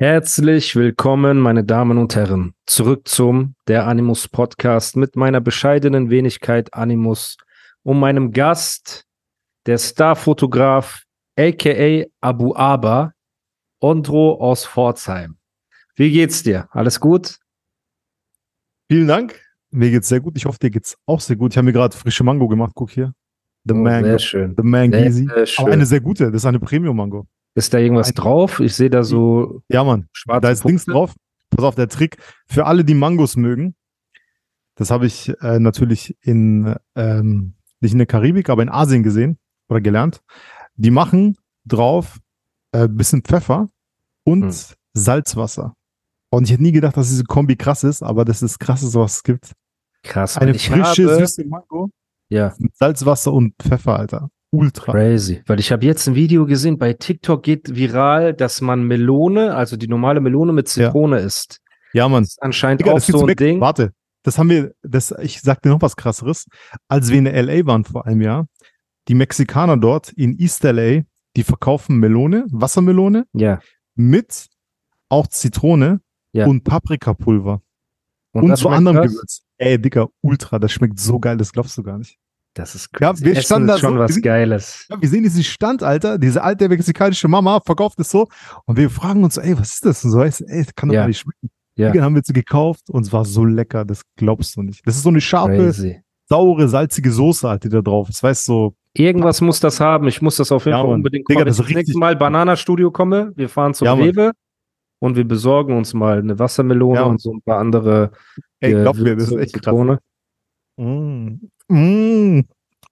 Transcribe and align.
Herzlich 0.00 0.76
willkommen, 0.76 1.40
meine 1.40 1.64
Damen 1.64 1.98
und 1.98 2.14
Herren, 2.14 2.54
zurück 2.66 3.08
zum 3.08 3.56
Der 3.66 3.88
Animus 3.88 4.28
Podcast 4.28 4.96
mit 4.96 5.16
meiner 5.16 5.40
bescheidenen 5.40 6.08
Wenigkeit 6.08 6.72
Animus 6.72 7.36
und 7.82 7.98
meinem 7.98 8.30
Gast, 8.30 9.06
der 9.66 9.76
Starfotograf, 9.76 11.02
aka 11.36 12.04
Abu 12.20 12.54
Aba, 12.54 13.12
Ondro 13.80 14.34
aus 14.40 14.64
Pforzheim. 14.64 15.36
Wie 15.96 16.12
geht's 16.12 16.44
dir? 16.44 16.68
Alles 16.70 17.00
gut? 17.00 17.38
Vielen 18.88 19.08
Dank. 19.08 19.40
Mir 19.70 19.90
geht's 19.90 20.08
sehr 20.08 20.20
gut. 20.20 20.36
Ich 20.36 20.44
hoffe, 20.46 20.60
dir 20.60 20.70
geht's 20.70 20.96
auch 21.06 21.20
sehr 21.20 21.34
gut. 21.34 21.52
Ich 21.52 21.56
habe 21.58 21.64
mir 21.66 21.72
gerade 21.72 21.96
frische 21.96 22.22
Mango 22.22 22.46
gemacht. 22.46 22.72
Guck 22.76 22.92
hier. 22.92 23.14
The 23.64 23.74
Oh, 23.74 23.78
Mango. 23.78 24.06
Sehr 24.10 24.18
schön. 24.20 24.54
The 24.56 24.62
Mango 24.62 24.96
Sehr, 24.96 25.06
Easy. 25.06 25.26
sehr 25.26 25.46
schön. 25.46 25.64
Aber 25.64 25.72
eine 25.74 25.84
sehr 25.86 26.00
gute. 26.00 26.26
Das 26.26 26.34
ist 26.42 26.46
eine 26.46 26.60
Premium-Mango. 26.60 27.26
Ist 27.58 27.74
da 27.74 27.78
irgendwas 27.78 28.14
drauf? 28.14 28.60
Ich 28.60 28.74
sehe 28.76 28.88
da 28.90 29.02
so 29.02 29.62
Ja, 29.68 29.82
Mann. 29.84 30.08
schwarze 30.12 30.42
Da 30.42 30.50
ist 30.50 30.64
Dings 30.64 30.84
Punkte. 30.84 30.92
drauf. 30.92 31.14
Pass 31.50 31.64
auf, 31.64 31.74
der 31.74 31.88
Trick. 31.88 32.18
Für 32.46 32.66
alle, 32.66 32.84
die 32.84 32.94
Mangos 32.94 33.36
mögen. 33.36 33.74
Das 34.76 34.90
habe 34.90 35.06
ich 35.06 35.30
äh, 35.42 35.58
natürlich 35.58 36.16
in, 36.20 36.74
ähm, 36.94 37.54
nicht 37.80 37.92
in 37.92 37.98
der 37.98 38.06
Karibik, 38.06 38.48
aber 38.48 38.62
in 38.62 38.68
Asien 38.68 39.02
gesehen 39.02 39.38
oder 39.68 39.80
gelernt. 39.80 40.22
Die 40.76 40.90
machen 40.92 41.36
drauf 41.64 42.18
äh, 42.72 42.86
bisschen 42.86 43.22
Pfeffer 43.22 43.70
und 44.24 44.44
Hm. 44.44 44.54
Salzwasser. 44.94 45.74
Und 46.30 46.44
ich 46.44 46.52
hätte 46.52 46.62
nie 46.62 46.72
gedacht, 46.72 46.96
dass 46.96 47.08
diese 47.08 47.24
Kombi 47.24 47.56
krass 47.56 47.82
ist, 47.82 48.02
aber 48.02 48.24
das 48.24 48.42
ist 48.42 48.58
Krasseste, 48.60 48.98
was 49.00 49.16
es 49.16 49.22
gibt. 49.24 49.52
Krass. 50.04 50.36
Eine 50.36 50.54
frische, 50.54 51.10
habe, 51.10 51.26
süße 51.26 51.44
Mango 51.46 51.90
Ja, 52.28 52.54
mit 52.58 52.76
Salzwasser 52.76 53.32
und 53.32 53.54
Pfeffer, 53.60 53.98
Alter. 53.98 54.30
Ultra. 54.50 54.92
crazy. 54.92 55.42
Weil 55.46 55.60
ich 55.60 55.70
habe 55.72 55.84
jetzt 55.84 56.06
ein 56.08 56.14
Video 56.14 56.46
gesehen, 56.46 56.78
bei 56.78 56.94
TikTok 56.94 57.42
geht 57.42 57.74
viral, 57.74 58.32
dass 58.34 58.60
man 58.60 58.84
Melone, 58.84 59.54
also 59.54 59.76
die 59.76 59.88
normale 59.88 60.20
Melone 60.20 60.52
mit 60.52 60.74
Ja. 60.74 60.86
Zitrone 60.86 61.18
isst. 61.20 61.60
Ja, 61.92 62.08
Mann. 62.08 62.22
Das 62.22 62.30
ist 62.32 62.42
anscheinend 62.42 62.80
Digga, 62.80 62.92
auch 62.92 63.00
so 63.00 63.20
ein 63.22 63.28
weg. 63.28 63.38
Ding. 63.38 63.60
Warte, 63.60 63.92
das 64.22 64.38
haben 64.38 64.50
wir, 64.50 64.72
das, 64.82 65.14
ich 65.22 65.40
sag 65.42 65.62
dir 65.62 65.70
noch 65.70 65.82
was 65.82 65.96
krasseres. 65.96 66.46
Als 66.88 67.10
wir 67.10 67.18
in 67.18 67.26
LA 67.26 67.66
waren 67.66 67.84
vor 67.84 68.06
einem 68.06 68.20
Jahr, 68.22 68.46
die 69.08 69.14
Mexikaner 69.14 69.76
dort 69.76 70.10
in 70.12 70.38
East 70.38 70.62
LA, 70.64 71.02
die 71.36 71.42
verkaufen 71.44 71.98
Melone, 71.98 72.46
Wassermelone 72.50 73.24
Ja. 73.32 73.60
mit 73.94 74.46
auch 75.10 75.26
Zitrone 75.28 76.00
Ja. 76.32 76.46
und 76.46 76.64
Paprikapulver 76.64 77.60
und, 78.32 78.48
das 78.48 78.60
zu 78.60 78.68
anderem? 78.68 79.02
Gewürz. 79.02 79.42
Ey, 79.58 79.80
Digga, 79.80 80.08
ultra, 80.22 80.58
das 80.58 80.72
schmeckt 80.72 80.98
so 81.00 81.18
geil, 81.18 81.36
das 81.36 81.52
glaubst 81.52 81.76
du 81.78 81.82
gar 81.82 81.98
nicht. 81.98 82.18
Das 82.58 82.74
ist 82.74 82.88
Ja, 83.00 83.10
crazy. 83.10 83.24
wir 83.24 83.32
Essen 83.32 83.42
standen 83.44 83.68
ist 83.68 83.74
da 83.76 83.78
schon 83.78 83.92
so, 83.94 83.98
was 84.00 84.08
wir 84.10 84.14
sind- 84.14 84.22
Geiles. 84.22 84.86
Ja, 84.90 85.00
wir 85.00 85.08
sehen 85.08 85.22
diesen 85.22 85.44
Stand, 85.44 85.82
Alter, 85.82 86.18
diese 86.18 86.42
alte 86.42 86.68
mexikanische 86.68 87.28
Mama 87.28 87.60
verkauft 87.64 87.98
es 88.00 88.10
so 88.10 88.26
und 88.66 88.76
wir 88.76 88.90
fragen 88.90 89.24
uns 89.24 89.36
ey, 89.36 89.58
was 89.58 89.74
ist 89.74 89.84
das? 89.86 90.04
Und 90.04 90.10
so, 90.10 90.20
ey, 90.22 90.30
das 90.30 90.74
kann 90.74 90.88
doch 90.88 90.94
Ja. 90.94 91.02
gar 91.02 91.08
nicht 91.08 91.18
schmecken. 91.20 91.50
Ja. 91.76 91.90
Digga, 91.92 92.04
haben 92.04 92.14
wir 92.16 92.22
sie 92.24 92.32
gekauft 92.32 92.90
und 92.90 93.06
es 93.06 93.12
war 93.12 93.24
so 93.24 93.44
lecker, 93.44 93.84
das 93.84 94.02
glaubst 94.16 94.56
du 94.56 94.62
nicht. 94.62 94.84
Das 94.86 94.96
ist 94.96 95.04
so 95.04 95.10
eine 95.10 95.20
scharfe, 95.20 95.56
Crazy. 95.56 96.02
saure, 96.28 96.68
salzige 96.68 97.12
Soße 97.12 97.48
halt, 97.48 97.62
die 97.64 97.68
da 97.68 97.80
drauf 97.80 98.08
ist. 98.08 98.22
Weißt 98.22 98.48
du, 98.48 98.52
so, 98.52 98.74
Irgendwas 98.94 99.40
muss 99.40 99.60
das 99.60 99.78
haben. 99.78 100.08
Ich 100.08 100.20
muss 100.20 100.36
das 100.36 100.50
auf 100.50 100.64
jeden 100.64 100.76
Ja, 100.76 100.82
Fall 100.82 100.94
unbedingt 100.94 101.28
Digga. 101.28 101.40
Wenn 101.40 101.46
das 101.46 101.60
ich 101.60 101.66
das 101.66 101.74
nächste 101.76 101.98
Mal 101.98 102.14
cool. 102.14 102.18
Bananastudio 102.18 102.90
komme, 102.90 103.32
wir 103.36 103.48
fahren 103.48 103.72
zum 103.74 103.84
Ja. 103.86 103.94
Rewe 103.94 104.32
und 105.00 105.14
wir 105.14 105.28
besorgen 105.28 105.76
uns 105.76 105.94
mal 105.94 106.18
eine 106.18 106.36
Wassermelone 106.36 106.98
Ja, 106.98 107.04
und 107.04 107.20
so 107.20 107.32
ein 107.32 107.42
paar 107.42 107.58
andere 107.60 108.10
ey, 108.58 108.72
glaub 108.72 108.96
mir, 108.96 109.14
das 109.14 109.28
ist 109.30 109.36
echt 109.38 109.62
krass. 109.62 109.98
Mm. 110.80 111.34
Mm. 111.68 112.40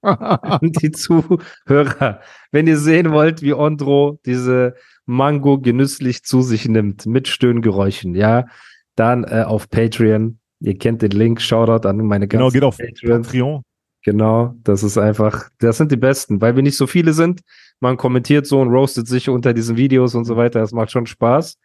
Und 0.06 0.82
die 0.82 0.92
Zuhörer, 0.92 2.20
wenn 2.52 2.66
ihr 2.66 2.78
sehen 2.78 3.10
wollt, 3.12 3.42
wie 3.42 3.54
Ondro 3.54 4.20
diese 4.24 4.74
Mango 5.04 5.58
genüsslich 5.58 6.22
zu 6.22 6.42
sich 6.42 6.68
nimmt, 6.68 7.06
mit 7.06 7.28
Stöhngeräuschen, 7.28 8.14
ja, 8.14 8.46
dann 8.94 9.24
äh, 9.24 9.42
auf 9.46 9.68
Patreon. 9.68 10.38
Ihr 10.60 10.78
kennt 10.78 11.02
den 11.02 11.10
Link, 11.10 11.40
Shoutout 11.40 11.86
an 11.86 11.98
meine 11.98 12.28
genau, 12.28 12.44
ganzen 12.44 12.54
geht 12.54 12.64
auf 12.64 12.78
Patreons. 12.78 13.26
Patreon. 13.26 13.62
Genau, 14.04 14.54
das 14.62 14.84
ist 14.84 14.96
einfach, 14.96 15.50
das 15.58 15.78
sind 15.78 15.90
die 15.90 15.96
besten, 15.96 16.40
weil 16.40 16.54
wir 16.54 16.62
nicht 16.62 16.76
so 16.76 16.86
viele 16.86 17.12
sind. 17.12 17.40
Man 17.80 17.96
kommentiert 17.96 18.46
so 18.46 18.60
und 18.60 18.68
roastet 18.68 19.08
sich 19.08 19.28
unter 19.28 19.52
diesen 19.52 19.76
Videos 19.76 20.14
und 20.14 20.24
so 20.24 20.36
weiter. 20.36 20.60
Das 20.60 20.72
macht 20.72 20.92
schon 20.92 21.06
Spaß. 21.06 21.58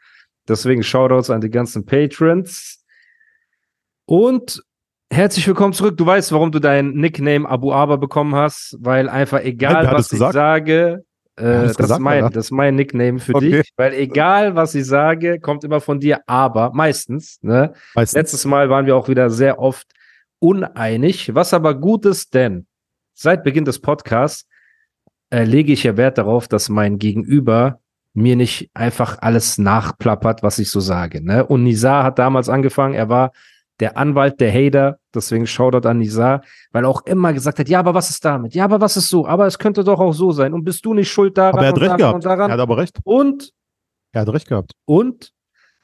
Deswegen 0.48 0.82
Shoutouts 0.82 1.30
an 1.30 1.42
die 1.42 1.52
ganzen 1.52 1.86
Patrons. 1.86 2.84
Und 4.06 4.64
herzlich 5.12 5.46
willkommen 5.46 5.74
zurück. 5.74 5.98
Du 5.98 6.06
weißt, 6.06 6.32
warum 6.32 6.52
du 6.52 6.60
dein 6.60 6.92
Nickname 6.92 7.48
Abu 7.48 7.74
Aba 7.74 7.98
bekommen 7.98 8.34
hast, 8.34 8.78
weil 8.80 9.10
einfach 9.10 9.42
egal, 9.42 9.88
hat 9.88 9.94
was 9.94 10.06
ich 10.06 10.12
gesagt? 10.12 10.34
sage, 10.34 11.04
äh, 11.36 11.44
das 11.44 11.62
das, 11.62 11.72
ist 11.72 11.78
gesagt, 11.78 12.02
mein, 12.02 12.32
das 12.32 12.46
ist 12.46 12.52
mein 12.52 12.76
Nickname 12.76 13.20
für 13.20 13.36
Okay. 13.36 13.52
dich, 13.52 13.72
weil 13.76 13.94
egal, 13.94 14.56
was 14.56 14.74
ich 14.74 14.86
sage, 14.86 15.40
kommt 15.40 15.64
immer 15.64 15.82
von 15.82 16.00
dir, 16.00 16.22
aber 16.28 16.72
meistens, 16.74 17.40
ne? 17.42 17.74
Meistens. 17.94 18.18
Letztes 18.18 18.46
Mal 18.46 18.70
waren 18.70 18.86
wir 18.86 18.96
auch 18.96 19.10
wieder 19.10 19.30
sehr 19.30 19.60
oft 19.60 19.88
uneinig, 20.40 21.36
was 21.36 21.54
aber 21.54 21.76
gut 21.76 22.06
ist, 22.06 22.34
denn 22.34 22.66
seit 23.14 23.44
Beginn 23.44 23.66
des 23.66 23.80
Podcasts 23.80 24.48
äh, 25.30 25.44
lege 25.44 25.74
ich 25.74 25.84
ja 25.84 25.98
Wert 25.98 26.18
darauf, 26.18 26.48
dass 26.48 26.70
mein 26.70 26.98
Gegenüber 26.98 27.80
mir 28.14 28.36
nicht 28.36 28.70
einfach 28.74 29.20
alles 29.22 29.58
nachplappert, 29.58 30.42
was 30.42 30.60
ich 30.60 30.70
so 30.70 30.80
sage. 30.80 31.24
Ne? 31.24 31.46
Und 31.46 31.64
Nizar 31.64 32.04
hat 32.04 32.20
damals 32.20 32.50
angefangen, 32.50 32.94
er 32.94 33.08
war 33.08 33.32
der 33.82 33.98
Anwalt 33.98 34.40
der 34.40 34.54
Hater, 34.54 35.00
deswegen 35.14 35.46
Shoutout 35.48 35.88
an 35.88 35.98
Nizar, 35.98 36.42
weil 36.72 36.86
er 36.86 36.90
auch 36.90 37.06
immer 37.06 37.34
gesagt 37.34 37.60
hat, 37.60 37.68
ja, 37.68 37.80
aber 37.80 37.94
was 37.94 38.10
ist 38.10 38.24
damit? 38.24 38.56
Ja, 38.56 38.64
aber 38.64 38.80
was 38.80 38.96
ist 38.96 39.10
so? 39.10 39.28
Aber 39.28 39.48
es 39.48 39.60
könnte 39.60 39.84
doch 39.84 40.00
auch 40.00 40.14
so 40.14 40.32
sein. 40.32 40.54
Und 40.54 40.64
bist 40.64 40.86
du 40.86 40.94
nicht 40.94 41.12
schuld 41.12 41.38
daran 41.38 41.56
aber 41.56 41.64
er 41.66 41.70
hat 41.70 41.82
recht 41.82 41.98
gehabt. 41.98 42.16
und 42.16 42.26
daran? 42.26 42.50
Er 42.50 42.54
hat 42.54 42.60
aber 42.60 42.78
recht. 42.78 43.00
und 43.04 43.52
Er 44.14 44.22
hat 44.22 44.30
recht 44.30 44.48
gehabt. 44.48 44.72
und 44.86 45.34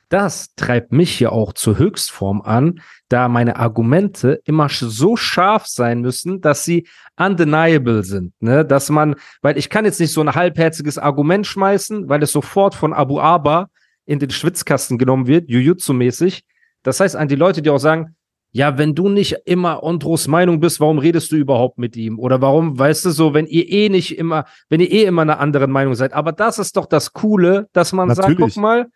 das 0.09 0.55
treibt 0.55 0.93
mich 0.93 1.19
ja 1.19 1.31
auch 1.31 1.51
zur 1.51 1.77
Höchstform 1.77 2.41
an, 2.41 2.79
da 3.09 3.27
meine 3.27 3.57
Argumente 3.57 4.39
immer 4.45 4.69
so 4.69 5.17
scharf 5.17 5.67
sein 5.67 5.99
müssen, 5.99 6.39
dass 6.39 6.63
sie 6.63 6.87
undeniable 7.17 8.03
sind. 8.03 8.33
Ne? 8.39 8.63
Dass 8.63 8.89
man, 8.89 9.15
weil 9.41 9.57
ich 9.57 9.69
kann 9.69 9.83
jetzt 9.83 9.99
nicht 9.99 10.13
so 10.13 10.21
ein 10.21 10.33
halbherziges 10.33 10.97
Argument 10.97 11.45
schmeißen, 11.45 12.07
weil 12.07 12.23
es 12.23 12.31
sofort 12.31 12.73
von 12.73 12.93
Abu 12.93 13.19
Aba 13.19 13.69
in 14.05 14.19
den 14.19 14.29
Schwitzkasten 14.29 14.97
genommen 14.97 15.27
wird, 15.27 15.49
Jujutsu-mäßig. 15.49 16.43
Das 16.87 17.01
heißt, 17.01 17.17
an 17.17 17.27
die 17.27 17.35
Leute, 17.35 17.61
die 17.61 17.69
auch 17.69 17.79
sagen, 17.79 18.15
ja, 18.53 18.77
wenn 18.77 18.95
du 18.95 19.09
nicht 19.09 19.35
immer 19.43 19.83
Ondros 19.83 20.29
Meinung 20.29 20.61
bist, 20.61 20.79
warum 20.79 20.99
redest 20.99 21.33
du 21.33 21.35
überhaupt 21.35 21.77
mit 21.77 21.97
ihm? 21.97 22.17
Oder 22.17 22.39
warum, 22.39 22.79
weißt 22.79 23.03
du, 23.03 23.09
so, 23.09 23.33
wenn 23.33 23.45
ihr 23.45 23.67
eh 23.67 23.89
nicht 23.89 24.17
immer, 24.17 24.45
wenn 24.69 24.79
ihr 24.79 24.89
eh 24.89 25.03
immer 25.03 25.23
einer 25.23 25.41
anderen 25.41 25.69
Meinung 25.69 25.95
seid. 25.95 26.13
Aber 26.13 26.31
das 26.31 26.59
ist 26.59 26.77
doch 26.77 26.85
das 26.85 27.11
Coole, 27.11 27.67
dass 27.73 27.91
man 27.91 28.07
sagt, 28.07 28.29
Natürlich. 28.29 28.53
guck 28.55 28.61
mal, 28.63 28.87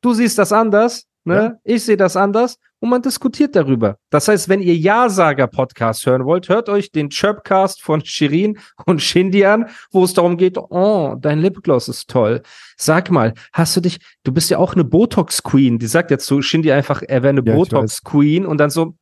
du 0.00 0.14
siehst 0.14 0.38
das 0.38 0.50
anders, 0.50 1.04
ne? 1.24 1.34
Ja. 1.34 1.56
Ich 1.62 1.84
sehe 1.84 1.98
das 1.98 2.16
anders 2.16 2.56
und 2.80 2.88
man 2.88 3.02
diskutiert 3.02 3.54
darüber. 3.54 3.98
Das 4.10 4.28
heißt, 4.28 4.48
wenn 4.48 4.62
ihr 4.62 4.74
Ja-Sager-Podcast 4.74 6.06
hören 6.06 6.24
wollt, 6.24 6.48
hört 6.48 6.68
euch 6.68 6.90
den 6.90 7.10
Chirpcast 7.10 7.82
von 7.82 8.04
Shirin 8.04 8.58
und 8.86 9.02
Shindy 9.02 9.44
an, 9.44 9.66
wo 9.92 10.04
es 10.04 10.14
darum 10.14 10.36
geht, 10.36 10.56
oh, 10.58 11.14
dein 11.20 11.40
Lipgloss 11.40 11.88
ist 11.88 12.10
toll. 12.10 12.42
Sag 12.76 13.10
mal, 13.10 13.34
hast 13.52 13.76
du 13.76 13.80
dich, 13.80 13.98
du 14.24 14.32
bist 14.32 14.50
ja 14.50 14.58
auch 14.58 14.74
eine 14.74 14.84
Botox-Queen. 14.84 15.78
Die 15.78 15.86
sagt 15.86 16.10
jetzt 16.10 16.26
zu 16.26 16.42
Shindy 16.42 16.72
einfach, 16.72 17.02
er 17.06 17.22
wäre 17.22 17.30
eine 17.30 17.42
Ja, 17.44 17.54
Botox-Queen 17.54 18.46
und 18.46 18.58
dann 18.58 18.70
so, 18.70 18.94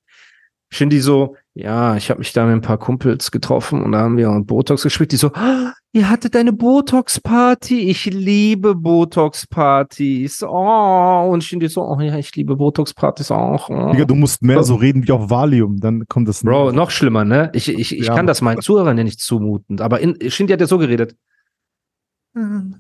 Shindy 0.71 1.01
so, 1.01 1.37
ja, 1.61 1.97
ich 1.97 2.09
habe 2.09 2.19
mich 2.21 2.33
da 2.33 2.47
mit 2.47 2.55
ein 2.55 2.61
paar 2.61 2.79
Kumpels 2.79 3.33
getroffen 3.33 3.83
und 3.83 3.91
da 3.93 3.99
haben 4.01 4.17
wir 4.17 4.31
Botox 4.45 4.85
gespielt. 4.85 5.11
Die 5.11 5.17
so, 5.17 5.33
ah, 5.35 5.73
ihr 5.93 6.09
hattet 6.09 6.37
eine 6.37 6.53
Botox-Party. 6.53 7.81
Ich 7.91 8.05
liebe 8.07 8.77
Botox-Partys. 8.77 10.45
Oh, 10.45 11.29
und 11.33 11.43
Shindy 11.43 11.69
so, 11.69 11.83
oh 11.83 11.99
ja, 12.01 12.17
ich 12.17 12.35
liebe 12.37 12.55
Botox-Partys 12.55 13.33
auch. 13.33 13.71
Oh. 13.71 13.91
Digga, 13.91 14.05
du 14.05 14.15
musst 14.15 14.41
mehr 14.43 14.63
So. 14.63 14.77
reden 14.77 15.07
wie 15.07 15.11
auf 15.11 15.31
Valium, 15.31 15.79
dann 15.81 16.07
kommt 16.07 16.29
das 16.29 16.45
Bro, 16.45 16.71
noch 16.71 16.91
schlimmer, 16.93 17.25
ne? 17.25 17.51
Ich, 17.55 17.69
ich, 17.69 17.99
ich 17.99 18.07
Ja. 18.07 18.15
kann 18.15 18.29
das 18.29 18.41
meinen 18.41 18.61
Zuhörern 18.61 18.97
ja 18.97 19.03
nicht 19.03 19.19
zumuten. 19.21 19.81
Aber 19.81 19.99
in, 19.99 20.17
Shindy 20.31 20.53
hat 20.53 20.61
ja 20.61 20.69
so 20.69 20.79
geredet. 20.79 21.17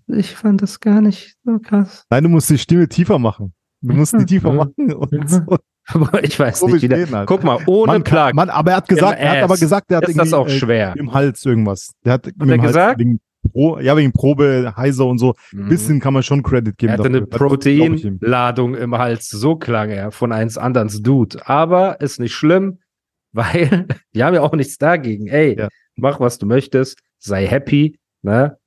Ich 0.06 0.36
fand 0.36 0.62
das 0.62 0.78
gar 0.78 1.00
nicht 1.00 1.36
so 1.42 1.58
krass. 1.58 2.04
Nein, 2.10 2.22
du 2.22 2.28
musst 2.28 2.48
die 2.48 2.58
Stimme 2.58 2.88
tiefer 2.88 3.18
machen. 3.18 3.54
Du 3.80 3.94
musst 3.94 4.12
die 4.12 4.24
tiefer 4.26 4.52
machen 4.52 4.92
und 4.94 5.28
so. 5.28 5.40
Aber 5.90 6.22
ich 6.22 6.38
weiß 6.38 6.60
Komisch 6.60 6.82
nicht 6.82 6.90
wieder. 6.92 7.18
halt. 7.18 7.26
Guck 7.28 7.44
mal, 7.44 7.58
ohne 7.66 7.92
Mann, 7.92 8.04
Plug. 8.04 8.32
Mann, 8.34 8.50
aber 8.50 8.72
er 8.72 8.76
hat 8.78 8.88
gesagt, 8.88 9.18
er 9.18 9.30
hat 9.30 9.42
aber 9.42 9.56
gesagt, 9.56 9.90
er 9.90 9.98
hat 9.98 10.08
ist 10.08 10.18
das 10.18 10.32
auch 10.32 10.46
äh, 10.46 10.50
schwer. 10.50 10.94
im 10.98 11.12
Hals 11.14 11.44
irgendwas. 11.46 11.92
Der 12.04 12.12
hat, 12.14 12.26
er 12.26 12.58
gesagt? 12.58 12.98
Wegen 12.98 13.20
Pro, 13.52 13.78
ja, 13.78 13.96
wegen 13.96 14.12
Probe, 14.12 14.74
Heiser 14.76 15.06
und 15.06 15.18
so. 15.18 15.34
Mhm. 15.52 15.68
Bisschen 15.70 16.00
kann 16.00 16.12
man 16.12 16.22
schon 16.22 16.42
Credit 16.42 16.76
geben. 16.76 16.92
Er 16.92 16.98
hatte 16.98 17.08
eine 17.08 17.22
dafür. 17.26 17.46
Ihm. 17.66 17.94
Proteinladung 17.94 18.74
im 18.74 18.98
Hals, 18.98 19.30
so 19.30 19.56
klang 19.56 19.88
er 19.90 20.10
von 20.10 20.32
eins 20.32 20.58
anderens 20.58 21.00
Dude. 21.02 21.38
Aber 21.48 22.00
ist 22.02 22.20
nicht 22.20 22.34
schlimm, 22.34 22.80
weil 23.32 23.86
wir 24.12 24.26
haben 24.26 24.34
ja 24.34 24.42
auch 24.42 24.52
nichts 24.52 24.76
dagegen. 24.76 25.26
Ey, 25.28 25.56
Ja. 25.58 25.68
mach 25.96 26.20
was 26.20 26.36
du 26.38 26.44
möchtest, 26.46 26.98
sei 27.18 27.46
happy, 27.46 27.98
ne? 28.22 28.57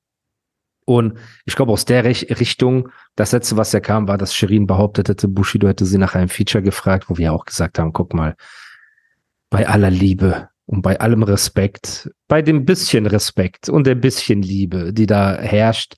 Und 0.91 1.17
ich 1.45 1.55
glaube, 1.55 1.71
aus 1.71 1.85
der 1.85 2.03
Rech 2.03 2.27
Richtung, 2.37 2.89
das 3.15 3.31
letzte, 3.31 3.55
was 3.55 3.71
ja 3.71 3.79
kam, 3.79 4.09
war, 4.09 4.17
dass 4.17 4.35
Shirin 4.35 4.67
behauptet 4.67 5.07
hätte, 5.07 5.29
Bushido 5.29 5.69
hätte 5.69 5.85
sie 5.85 5.97
nach 5.97 6.15
einem 6.15 6.27
Feature 6.27 6.61
gefragt, 6.61 7.09
wo 7.09 7.17
wir 7.17 7.31
auch 7.31 7.45
gesagt 7.45 7.79
haben, 7.79 7.93
guck 7.93 8.13
mal, 8.13 8.35
bei 9.49 9.69
aller 9.69 9.89
Liebe 9.89 10.49
und 10.65 10.81
bei 10.81 10.99
allem 10.99 11.23
Respekt, 11.23 12.11
bei 12.27 12.41
dem 12.41 12.65
bisschen 12.65 13.05
Respekt 13.05 13.69
und 13.69 13.87
der 13.87 13.95
bisschen 13.95 14.41
Liebe, 14.41 14.91
die 14.91 15.05
da 15.05 15.37
herrscht, 15.37 15.95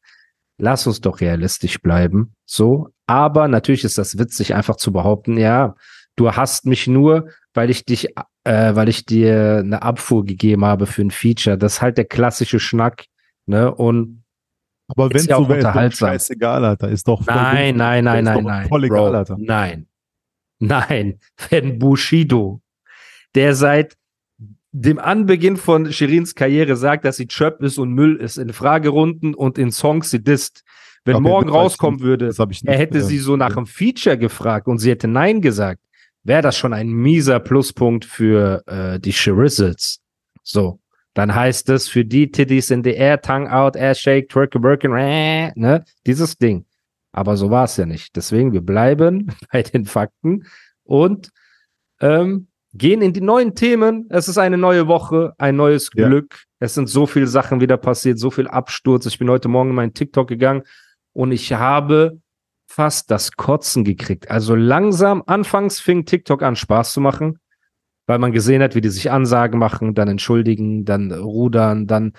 lass 0.60 0.86
uns 0.86 1.02
doch 1.02 1.22
realistisch 1.22 1.82
bleiben. 1.82 2.36
So. 2.46 2.90
Aber 3.08 3.48
natürlich 3.48 3.84
ist 3.84 3.98
das 3.98 4.20
witzig, 4.20 4.54
einfach 4.54 4.76
zu 4.76 4.92
behaupten, 4.92 5.38
ja, 5.38 5.76
du 6.16 6.32
hasst 6.32 6.68
mich 6.68 6.86
nur, 6.86 7.30
weil 7.56 7.72
ich 7.72 7.84
dich, 7.84 8.10
äh, 8.44 8.76
weil 8.76 8.90
ich 8.90 9.06
dir 9.06 9.58
eine 9.64 9.82
Abfuhr 9.82 10.24
gegeben 10.24 10.66
habe 10.66 10.86
für 10.86 11.02
ein 11.02 11.10
Feature. 11.10 11.58
Das 11.58 11.74
ist 11.74 11.82
halt 11.82 11.98
der 11.98 12.06
klassische 12.06 12.60
Schnack, 12.60 13.06
ne? 13.48 13.74
Und 13.74 14.23
Aber 14.96 15.14
wenn 15.14 15.26
ja 15.26 15.38
so 15.38 15.50
wäre, 15.50 15.86
ist 15.86 16.02
doch 16.02 16.08
scheißegal, 16.08 16.66
Alter. 16.66 16.90
Ist 16.90 17.08
doch 17.08 17.24
voll 17.24 17.34
nein, 17.34 17.76
nein, 17.76 18.04
nein, 18.04 18.24
nein, 18.24 18.44
nein. 18.44 18.68
Voll 18.68 18.88
Bro, 18.88 18.96
egal, 18.96 19.16
Alter. 19.16 19.38
Nein. 19.40 19.88
Nein. 20.60 21.20
Wenn 21.50 21.80
Bushido, 21.80 22.62
der 23.36 23.56
seit 23.56 23.96
dem 24.72 24.98
Anbeginn 25.00 25.58
von 25.58 25.92
Shirins 25.92 26.36
Karriere 26.36 26.76
sagt, 26.76 27.06
dass 27.06 27.18
sie 27.18 27.28
Chöp 27.28 27.62
ist 27.62 27.78
und 27.78 27.92
Müll 27.92 28.16
ist, 28.16 28.38
in 28.38 28.52
Fragerunden 28.54 29.36
und 29.36 29.58
in 29.58 29.72
Songs 29.72 30.10
sie 30.10 30.24
disst, 30.24 30.64
wenn 31.06 31.16
Okay, 31.16 31.24
morgen 31.24 31.50
rauskommen 31.50 31.98
nicht. 31.98 32.06
würde, 32.06 32.32
er 32.66 32.78
hätte 32.78 33.00
äh, 33.00 33.02
sie 33.02 33.20
so 33.20 33.36
nach 33.36 33.56
einem 33.56 33.66
Feature 33.66 34.18
gefragt 34.18 34.68
und 34.68 34.80
sie 34.80 34.90
hätte 34.90 35.08
Nein 35.08 35.42
gesagt, 35.42 35.82
wäre 36.24 36.42
das 36.42 36.58
schon 36.58 36.74
ein 36.74 36.90
mieser 36.90 37.40
Pluspunkt 37.40 38.06
für 38.06 38.64
äh, 38.68 39.00
die 39.00 39.14
Shirizzles. 39.14 40.00
So, 40.44 40.80
dann 41.14 41.34
heißt 41.34 41.70
es 41.70 41.88
für 41.88 42.06
die 42.06 42.32
Titties 42.32 42.72
in 42.72 42.84
the 42.84 42.92
air, 42.94 43.22
tongue 43.22 43.52
out, 43.52 43.76
air 43.76 43.94
shake, 43.94 44.30
twerk, 44.30 44.56
working, 44.62 44.92
ne, 44.92 45.84
dieses 46.06 46.38
Ding. 46.38 46.66
Aber 47.12 47.38
so 47.38 47.52
war 47.52 47.66
es 47.66 47.78
ja 47.78 47.86
nicht. 47.86 48.16
Deswegen, 48.16 48.54
wir 48.54 48.62
bleiben 48.62 49.32
bei 49.52 49.62
den 49.62 49.86
Fakten 49.86 50.46
und 50.84 51.30
ähm, 52.02 52.48
gehen 52.74 53.02
in 53.02 53.14
die 53.14 53.22
neuen 53.22 53.54
Themen. 53.56 54.08
Es 54.10 54.28
ist 54.28 54.40
eine 54.40 54.58
neue 54.58 54.88
Woche, 54.88 55.34
ein 55.38 55.56
neues 55.56 55.92
Ja. 55.94 56.08
Glück. 56.08 56.44
Es 56.60 56.74
sind 56.74 56.90
so 56.90 57.06
viele 57.06 57.28
Sachen 57.28 57.62
wieder 57.62 57.78
passiert, 57.78 58.18
so 58.18 58.32
viel 58.32 58.48
Absturz. 58.48 59.06
Ich 59.06 59.20
bin 59.20 59.30
heute 59.30 59.48
Morgen 59.48 59.70
in 59.70 59.76
meinen 59.76 59.94
TikTok 59.94 60.28
gegangen 60.28 60.64
und 61.14 61.32
ich 61.32 61.54
habe 61.54 62.20
fast 62.66 63.12
das 63.12 63.34
Kotzen 63.34 63.84
gekriegt. 63.84 64.32
Also 64.32 64.56
langsam, 64.56 65.22
anfangs 65.28 65.80
fing 65.80 66.06
TikTok 66.06 66.42
an, 66.42 66.56
Spaß 66.56 66.94
zu 66.94 67.02
machen, 67.02 67.38
weil 68.06 68.20
man 68.20 68.32
gesehen 68.32 68.62
hat, 68.62 68.76
wie 68.76 68.82
die 68.82 68.90
sich 68.90 69.12
Ansagen 69.12 69.60
machen, 69.60 69.94
dann 69.96 70.08
entschuldigen, 70.08 70.86
dann 70.86 71.12
rudern, 71.12 71.88
dann 71.88 72.14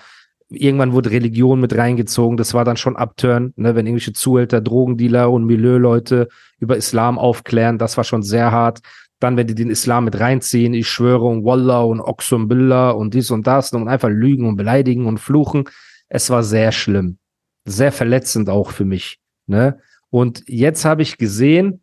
irgendwann 0.49 0.93
wurde 0.93 1.11
Religion 1.11 1.59
mit 1.59 1.75
reingezogen. 1.75 2.37
Das 2.37 2.53
war 2.53 2.65
dann 2.65 2.77
schon 2.77 2.95
Upturn, 2.95 3.53
ne, 3.55 3.75
wenn 3.75 3.85
irgendwelche 3.85 4.13
Zuhälter, 4.13 4.61
Drogendealer 4.61 5.31
und 5.31 5.45
Milieuleute 5.45 6.27
über 6.59 6.77
Islam 6.77 7.17
aufklären. 7.17 7.77
Das 7.77 7.97
war 7.97 8.03
schon 8.03 8.23
sehr 8.23 8.51
hart. 8.51 8.79
Dann, 9.19 9.37
wenn 9.37 9.47
die 9.47 9.55
den 9.55 9.69
Islam 9.69 10.05
mit 10.05 10.19
reinziehen, 10.19 10.73
ich 10.73 10.89
schwöre 10.89 11.25
und 11.25 11.45
Wallah 11.45 11.81
und 11.81 12.01
Oxum 12.01 12.47
Billah 12.47 12.91
und 12.91 13.13
dies 13.13 13.31
und 13.31 13.47
das 13.47 13.71
und 13.73 13.87
einfach 13.87 14.09
lügen 14.09 14.47
und 14.47 14.55
beleidigen 14.55 15.05
und 15.05 15.19
fluchen. 15.19 15.65
Es 16.09 16.29
war 16.29 16.43
sehr 16.43 16.71
schlimm. 16.71 17.17
Sehr 17.65 17.91
verletzend 17.91 18.49
auch 18.49 18.71
für 18.71 18.85
mich. 18.85 19.19
Ne? 19.47 19.79
Und 20.09 20.43
jetzt 20.47 20.85
habe 20.85 21.01
ich 21.01 21.17
gesehen, 21.17 21.81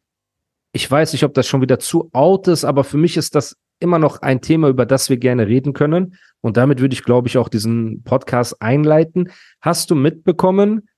ich 0.72 0.90
weiß 0.90 1.12
nicht, 1.12 1.24
ob 1.24 1.34
das 1.34 1.46
schon 1.46 1.60
wieder 1.60 1.78
zu 1.78 2.10
out 2.12 2.48
ist, 2.48 2.64
aber 2.64 2.84
für 2.84 2.96
mich 2.96 3.16
ist 3.16 3.34
das 3.34 3.56
immer 3.82 3.98
noch 3.98 4.22
ein 4.22 4.40
Thema, 4.40 4.68
über 4.68 4.86
das 4.86 5.10
wir 5.10 5.16
gerne 5.16 5.46
reden 5.46 5.72
können. 5.72 6.16
Und 6.40 6.56
damit 6.56 6.80
würde 6.80 6.94
ich, 6.94 7.04
glaube 7.04 7.28
ich, 7.28 7.38
auch 7.38 7.48
diesen 7.48 8.02
Podcast 8.02 8.60
einleiten. 8.62 9.30
Hast 9.60 9.90
du 9.90 9.94
mitbekommen, 9.94 10.88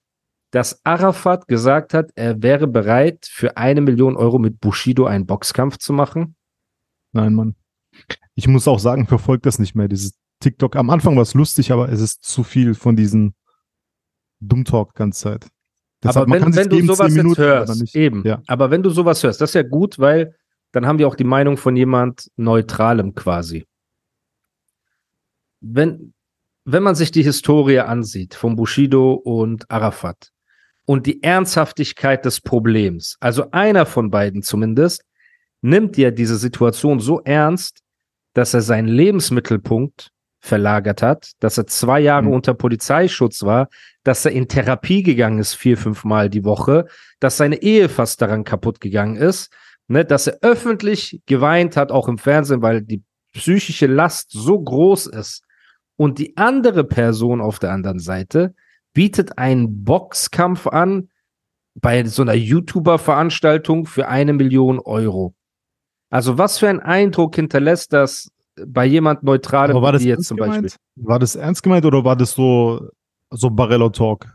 dass 0.50 0.84
Arafat 0.84 1.48
gesagt 1.48 1.94
hat, 1.94 2.10
er 2.14 2.42
wäre 2.42 2.69
bereit, 2.69 3.26
für 3.28 3.56
eine 3.56 3.81
Million 3.81 4.16
Euro 4.16 4.38
mit 4.38 4.60
Bushido 4.60 5.04
einen 5.06 5.26
Boxkampf 5.26 5.78
zu 5.78 5.92
machen? 5.92 6.36
Nein, 7.12 7.34
Mann. 7.34 7.56
Ich 8.34 8.46
muss 8.46 8.69
auch 8.69 8.78
sagen, 8.78 9.06
verfolgt 9.06 9.46
das 9.46 9.58
nicht 9.58 9.75
mehr, 9.75 9.88
dieses 9.88 10.19
TikTok. 10.40 10.76
Am 10.76 10.90
Anfang 10.90 11.16
war 11.16 11.22
es 11.22 11.34
lustig, 11.34 11.72
aber 11.72 11.88
es 11.88 12.00
ist 12.00 12.22
zu 12.22 12.44
viel 12.44 12.75
von 12.75 12.96
diesen 12.96 13.34
Dummtalk 14.40 14.94
ganze 14.94 15.20
Zeit. 15.20 15.46
aber 16.04 16.31
wenn, 16.31 16.54
wenn 16.54 16.69
du 16.69 16.81
sowas 16.84 17.14
jetzt 17.14 17.38
hörst, 17.38 17.96
eben. 17.96 18.22
Ja. 18.25 18.42
Aber 18.46 18.70
wenn 18.70 18.82
du 18.82 18.90
sowas 18.90 19.22
hörst, 19.22 19.40
das 19.40 19.50
ist 19.50 19.54
ja 19.54 19.62
gut, 19.62 19.98
weil 19.98 20.36
dann 20.74 20.86
haben 20.86 20.98
wir 20.98 21.06
auch 21.06 21.14
die 21.14 21.24
Meinung 21.24 21.56
von 21.56 21.76
jemand 21.76 22.30
Neutralem 22.36 23.14
quasi. 23.14 23.64
Wenn, 25.60 26.12
wenn 26.64 26.82
man 26.82 26.96
sich 26.96 27.12
die 27.12 27.22
Historie 27.22 27.78
ansieht 27.78 28.34
von 28.34 28.56
Bushido 28.56 29.12
und 29.12 29.70
Arafat 29.70 30.30
und 30.84 31.06
die 31.06 31.22
Ernsthaftigkeit 31.22 32.24
des 32.24 32.40
Problems, 32.40 33.16
also 33.20 33.50
einer 33.52 33.86
von 33.86 34.10
beiden 34.10 34.42
zumindest, 34.42 35.04
nimmt 35.62 35.96
ja 35.96 36.10
diese 36.10 36.36
Situation 36.36 36.98
so 36.98 37.20
ernst, 37.20 37.80
dass 38.32 38.52
er 38.52 38.60
seinen 38.60 38.88
Lebensmittelpunkt 38.88 40.10
verlagert 40.40 41.02
hat, 41.02 41.30
dass 41.38 41.56
er 41.56 41.68
zwei 41.68 42.00
Jahre 42.00 42.24
Mhm. 42.26 42.32
unter 42.32 42.52
Polizeischutz 42.54 43.44
war, 43.44 43.68
dass 44.02 44.24
er 44.26 44.32
in 44.32 44.48
Therapie 44.48 45.04
gegangen 45.04 45.38
ist, 45.38 45.54
vier, 45.54 45.78
fünf 45.78 46.04
Mal 46.04 46.28
die 46.28 46.44
Woche, 46.44 46.86
dass 47.20 47.36
seine 47.36 47.62
Ehe 47.62 47.88
fast 47.88 48.20
daran 48.20 48.42
kaputt 48.42 48.80
gegangen 48.80 49.16
ist, 49.16 49.50
ne, 49.88 50.04
dass 50.04 50.26
er 50.26 50.38
öffentlich 50.42 51.20
geweint 51.26 51.76
hat, 51.76 51.92
auch 51.92 52.08
im 52.08 52.19
Fernsehen, 52.19 52.62
weil 52.62 52.82
die 52.82 53.02
psychische 53.32 53.86
Last 53.86 54.31
so 54.31 54.60
groß 54.60 55.06
ist. 55.06 55.42
Und 55.96 56.19
die 56.19 56.36
andere 56.36 56.84
Person 56.84 57.40
auf 57.40 57.58
der 57.58 57.72
anderen 57.72 57.98
Seite 57.98 58.54
bietet 58.94 59.38
einen 59.38 59.84
Boxkampf 59.84 60.66
an 60.66 61.08
bei 61.75 62.04
so 62.04 62.22
einer 62.22 62.34
YouTuber-Veranstaltung 62.34 63.86
für 63.86 64.08
eine 64.08 64.32
Million 64.32 64.78
Euro. 64.78 65.34
Also 66.10 66.38
was 66.38 66.58
für 66.58 66.69
ein 66.69 66.81
Eindruck 66.81 67.34
hinterlässt 67.34 67.92
das 67.92 68.31
bei 68.66 68.86
jemand 68.86 69.25
Neutralem 69.25 69.76
wie 69.76 69.90
jetzt 69.90 70.06
ernst 70.06 70.28
zum 70.28 70.36
Beispiel? 70.36 70.56
gemeint? 70.56 70.76
War 70.96 71.19
das 71.19 71.34
ernst 71.34 71.62
gemeint 71.62 71.84
oder 71.84 72.04
war 72.04 72.16
das 72.16 72.32
so, 72.32 72.88
so 73.31 73.50
Barello-Talk? 73.50 74.33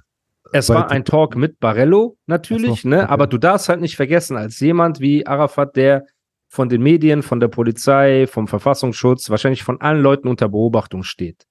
Es 0.52 0.70
war 0.70 0.90
ein. 0.90 1.06
Talk 1.06 1.36
mit 1.36 1.60
Barello 1.60 2.18
natürlich, 2.26 2.82
so, 2.82 2.90
ne? 2.90 3.04
okay. 3.04 3.12
Aber 3.12 3.28
du 3.28 3.38
darfst 3.38 3.70
halt 3.70 3.82
nicht 3.82 3.96
vergessen, 3.96 4.38
als 4.38 4.60
jemand 4.60 5.00
wie 5.00 5.26
Arafat, 5.26 5.76
der 5.76 6.06
von 6.50 6.70
den 6.70 6.82
Medien, 6.82 7.22
von 7.22 7.40
der 7.40 7.48
Polizei, 7.48 8.26
vom 8.28 8.48
Verfassungsschutz, 8.48 9.30
wahrscheinlich 9.30 9.64
von 9.64 9.80
allen 9.82 10.02
Leuten 10.02 10.28
unter 10.28 10.50
Beobachtung 10.50 11.04
steht, 11.04 11.46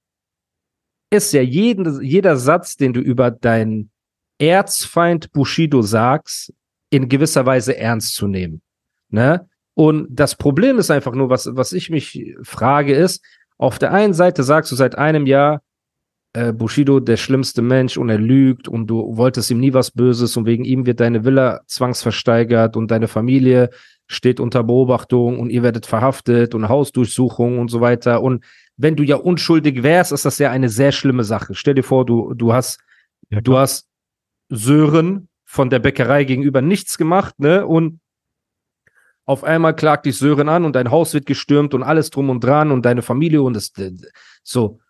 ist 1.10 1.32
ja 1.32 1.40
jeden, 1.40 2.02
jeder 2.02 2.36
Satz, 2.36 2.76
den 2.76 2.92
du 2.92 3.00
über 3.00 3.30
deinen 3.30 3.90
Erzfeind 4.38 5.32
Bushido 5.32 5.82
sagst, 5.82 6.52
in 6.90 7.08
gewisser 7.08 7.46
Weise 7.46 7.76
ernst 7.76 8.14
zu 8.14 8.26
nehmen. 8.26 8.62
Ne? 9.08 9.48
Und 9.74 10.08
das 10.10 10.34
Problem 10.34 10.78
ist 10.78 10.90
einfach 10.90 11.12
nur, 11.12 11.30
was, 11.30 11.48
was 11.52 11.72
ich 11.72 11.90
mich 11.90 12.34
frage, 12.42 12.94
ist, 12.94 13.24
auf 13.56 13.78
der 13.78 13.92
einen 13.92 14.14
Seite 14.14 14.42
sagst 14.42 14.70
du 14.72 14.76
seit 14.76 14.96
einem 14.96 15.26
Jahr, 15.26 15.62
äh, 16.38 16.52
Bushido 16.52 17.00
der 17.00 17.16
schlimmste 17.16 17.62
Mensch 17.62 17.96
und 17.96 18.08
er 18.08 18.18
lügt 18.18 18.68
und 18.68 18.86
du 18.86 19.16
wolltest 19.16 19.50
ihm 19.50 19.58
nie 19.58 19.74
was 19.74 19.90
Böses 19.90 20.36
und 20.36 20.46
wegen 20.46 20.64
ihm 20.64 20.86
wird 20.86 21.00
deine 21.00 21.24
Villa 21.24 21.62
zwangsversteigert 21.66 22.76
und 22.76 22.90
deine 22.90 23.08
Familie 23.08 23.70
steht 24.06 24.38
unter 24.38 24.62
Beobachtung 24.62 25.40
und 25.40 25.50
ihr 25.50 25.62
werdet 25.62 25.84
verhaftet 25.86 26.54
und 26.54 26.68
Hausdurchsuchung 26.68 27.58
und 27.58 27.70
so 27.70 27.80
weiter. 27.80 28.22
Und 28.22 28.44
wenn 28.76 28.94
du 28.94 29.02
ja 29.02 29.16
unschuldig 29.16 29.82
wärst, 29.82 30.12
ist 30.12 30.24
das 30.24 30.38
ja 30.38 30.50
eine 30.50 30.68
sehr 30.68 30.92
schlimme 30.92 31.24
Sache. 31.24 31.54
Stell 31.54 31.74
dir 31.74 31.82
vor, 31.82 32.06
du, 32.06 32.34
du 32.34 32.52
hast, 32.52 32.78
Ja, 33.30 33.40
du 33.40 33.58
hast 33.58 33.88
Sören 34.48 35.28
von 35.44 35.70
der 35.70 35.80
Bäckerei 35.80 36.24
gegenüber 36.24 36.62
nichts 36.62 36.98
gemacht, 36.98 37.38
ne? 37.38 37.66
Und 37.66 38.00
auf 39.26 39.44
einmal 39.44 39.74
klagt 39.76 40.06
dich 40.06 40.16
Sören 40.16 40.48
an 40.48 40.64
und 40.64 40.74
dein 40.74 40.90
Haus 40.90 41.12
wird 41.12 41.26
gestürmt 41.26 41.74
und 41.74 41.82
alles 41.82 42.10
drum 42.10 42.30
und 42.30 42.42
dran 42.42 42.70
und 42.70 42.86
deine 42.86 43.02
Familie 43.02 43.42
und 43.42 43.54
das 43.54 43.72
so. 44.42 44.80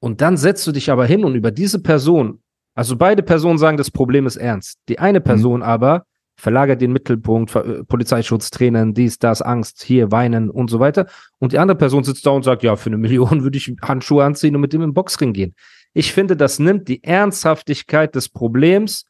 Und 0.00 0.20
dann 0.20 0.36
setzt 0.36 0.66
du 0.66 0.72
dich 0.72 0.90
aber 0.90 1.06
hin 1.06 1.24
und 1.24 1.34
über 1.34 1.50
diese 1.50 1.80
Person, 1.80 2.40
also 2.74 2.96
beide 2.96 3.22
Personen 3.22 3.58
sagen, 3.58 3.76
das 3.76 3.90
Problem 3.90 4.26
ist 4.26 4.36
ernst. 4.36 4.78
Die 4.88 4.98
eine 4.98 5.20
Person 5.20 5.62
aber 5.62 6.04
verlagert 6.36 6.80
den 6.80 6.92
Mittelpunkt, 6.92 7.54
äh, 7.56 7.82
Polizeischutz, 7.82 8.50
Tränen, 8.50 8.94
dies, 8.94 9.18
das, 9.18 9.42
Angst, 9.42 9.82
hier, 9.82 10.12
weinen 10.12 10.50
und 10.50 10.70
so 10.70 10.78
weiter. 10.78 11.06
Und 11.40 11.52
die 11.52 11.58
andere 11.58 11.76
Person 11.76 12.04
sitzt 12.04 12.24
da 12.24 12.30
und 12.30 12.44
sagt, 12.44 12.62
ja, 12.62 12.76
für 12.76 12.90
eine 12.90 12.96
Million 12.96 13.42
würde 13.42 13.58
ich 13.58 13.74
Handschuhe 13.82 14.24
anziehen 14.24 14.54
und 14.54 14.60
mit 14.60 14.72
dem 14.72 14.82
im 14.82 14.94
Boxring 14.94 15.32
gehen. 15.32 15.54
Ich 15.94 16.12
finde, 16.12 16.36
das 16.36 16.60
nimmt 16.60 16.86
die 16.86 17.02
Ernsthaftigkeit 17.02 18.14
des 18.14 18.28
Problems 18.28 19.06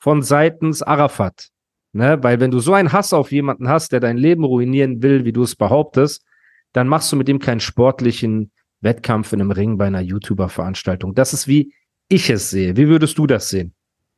von 0.00 0.22
seitens 0.22 0.82
Arafat. 0.82 1.50
Ne? 1.92 2.18
Weil 2.22 2.40
wenn 2.40 2.50
du 2.50 2.58
so 2.58 2.74
einen 2.74 2.92
Hass 2.92 3.12
auf 3.12 3.30
jemanden 3.30 3.68
hast, 3.68 3.92
der 3.92 4.00
dein 4.00 4.16
Leben 4.16 4.42
ruinieren 4.42 5.00
will, 5.00 5.24
wie 5.24 5.32
du 5.32 5.44
es 5.44 5.54
behauptest, 5.54 6.24
dann 6.72 6.88
machst 6.88 7.12
du 7.12 7.16
mit 7.16 7.28
ihm 7.28 7.38
keinen 7.38 7.60
sportlichen 7.60 8.50
Wettkampf 8.84 9.32
in 9.32 9.40
einem 9.40 9.50
Ring 9.50 9.76
bei 9.78 9.86
einer 9.86 10.00
YouTuber-Veranstaltung. 10.00 11.14
Das 11.14 11.32
ist 11.32 11.48
wie 11.48 11.74
ich 12.08 12.30
es 12.30 12.50
sehe. 12.50 12.76
Wie 12.76 12.86
würdest 12.88 13.18
du 13.18 13.26
das 13.26 13.48
sehen? 13.48 13.74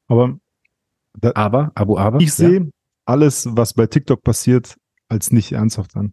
Aber 0.08 0.38
Aber, 1.34 1.72
Abu 1.74 1.96
Aber? 1.98 2.20
ich 2.20 2.28
ja. 2.28 2.34
sehe 2.34 2.70
alles, 3.06 3.46
was 3.50 3.72
bei 3.74 3.86
TikTok 3.86 4.22
passiert, 4.22 4.76
als 5.08 5.30
nicht 5.30 5.52
ernsthaft 5.52 5.96
an. 5.96 6.12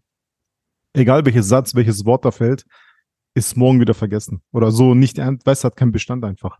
Egal 0.93 1.25
welches 1.25 1.47
Satz, 1.47 1.73
welches 1.75 2.05
Wort 2.05 2.23
da 2.23 2.31
fällt, 2.31 2.65
ist 3.33 3.57
morgen 3.57 3.79
wieder 3.79 3.95
vergessen. 3.95 4.41
Oder 4.51 4.69
so 4.71 4.93
nicht 4.93 5.17
ernst, 5.17 5.45
weißt 5.45 5.63
du, 5.63 5.65
hat 5.65 5.75
keinen 5.75 5.91
Bestand 5.91 6.23
einfach. 6.23 6.59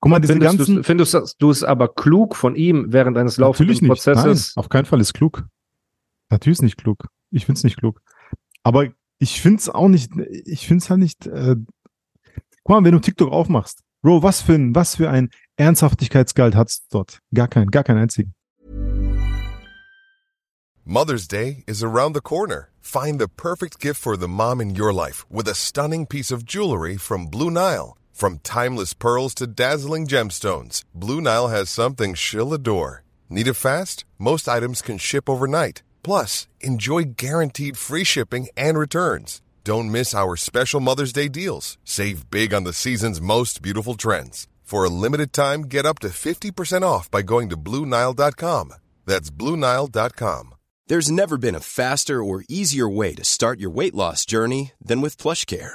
Guck 0.00 0.10
mal, 0.10 0.18
diese 0.20 0.32
Findest, 0.32 0.56
ganzen. 0.56 0.76
du, 0.76 0.82
findest 0.82 1.12
du- 1.12 1.26
du 1.38 1.50
es 1.50 1.62
aber 1.62 1.88
klug 1.92 2.34
von 2.34 2.56
ihm 2.56 2.86
während 2.88 3.18
eines 3.18 3.36
laufenden. 3.36 3.86
Prozesses? 3.88 4.54
Nein, 4.56 4.62
auf 4.64 4.70
keinen 4.70 4.86
Fall 4.86 5.00
ist 5.00 5.12
klug. 5.12 5.44
Natürlich 6.30 6.58
ist 6.60 6.62
nicht 6.62 6.78
klug. 6.78 7.08
Ich 7.30 7.44
find's 7.44 7.62
nicht 7.64 7.76
klug. 7.76 8.00
Aber 8.62 8.88
ich 9.20 9.40
find's 9.40 9.68
auch 9.68 9.88
nicht, 9.88 10.10
ich 10.44 10.66
find's 10.66 10.90
halt 10.90 10.98
nicht, 10.98 11.26
äh, 11.26 11.54
guck 12.64 12.68
mal, 12.68 12.84
wenn 12.84 12.92
du 12.92 12.98
TikTok 12.98 13.30
aufmachst, 13.30 13.82
Bro, 14.02 14.22
was 14.22 14.40
für 14.40 14.54
ein, 14.54 14.74
was 14.74 14.96
für 14.96 15.10
ein 15.10 15.28
Ernsthaftigkeitsgehalt 15.56 16.54
hat's 16.56 16.88
dort? 16.88 17.18
Gar 17.34 17.48
keinen, 17.48 17.70
gar 17.70 17.84
keinen 17.84 17.98
einzigen. 17.98 18.34
Mother's 20.86 21.28
Day 21.28 21.62
is 21.66 21.84
around 21.84 22.14
the 22.14 22.22
corner. 22.22 22.70
Find 22.80 23.20
the 23.20 23.28
perfect 23.28 23.78
gift 23.78 24.00
for 24.00 24.16
the 24.16 24.26
mom 24.26 24.60
in 24.60 24.74
your 24.74 24.92
life 24.92 25.26
with 25.30 25.46
a 25.46 25.54
stunning 25.54 26.06
piece 26.06 26.32
of 26.32 26.46
jewelry 26.46 26.96
from 26.96 27.26
Blue 27.26 27.50
Nile. 27.50 27.96
From 28.10 28.38
timeless 28.38 28.94
pearls 28.94 29.34
to 29.34 29.46
dazzling 29.46 30.06
gemstones, 30.06 30.82
Blue 30.94 31.20
Nile 31.20 31.48
has 31.48 31.68
something 31.68 32.14
she'll 32.14 32.54
adore. 32.54 33.04
Need 33.28 33.48
it 33.48 33.54
fast? 33.54 34.04
Most 34.18 34.48
items 34.48 34.80
can 34.80 34.96
ship 34.98 35.28
overnight. 35.28 35.82
Plus, 36.02 36.48
enjoy 36.60 37.04
guaranteed 37.16 37.76
free 37.76 38.04
shipping 38.04 38.48
and 38.56 38.78
returns. 38.78 39.40
Don't 39.64 39.92
miss 39.92 40.14
our 40.14 40.36
special 40.36 40.80
Mother's 40.80 41.12
Day 41.12 41.28
deals. 41.28 41.78
Save 41.84 42.30
big 42.30 42.54
on 42.54 42.64
the 42.64 42.72
season's 42.72 43.20
most 43.20 43.62
beautiful 43.62 43.94
trends. 43.94 44.48
For 44.62 44.84
a 44.84 44.88
limited 44.88 45.32
time, 45.32 45.62
get 45.62 45.84
up 45.84 45.98
to 46.00 46.08
50% 46.08 46.82
off 46.82 47.10
by 47.10 47.22
going 47.22 47.48
to 47.50 47.56
BlueNile.com. 47.56 48.74
That's 49.04 49.30
BlueNile.com. 49.30 50.54
There's 50.86 51.10
never 51.10 51.36
been 51.36 51.54
a 51.54 51.60
faster 51.60 52.22
or 52.22 52.44
easier 52.48 52.88
way 52.88 53.14
to 53.14 53.24
start 53.24 53.60
your 53.60 53.70
weight 53.70 53.94
loss 53.94 54.24
journey 54.24 54.72
than 54.80 55.00
with 55.00 55.18
PlushCare. 55.18 55.74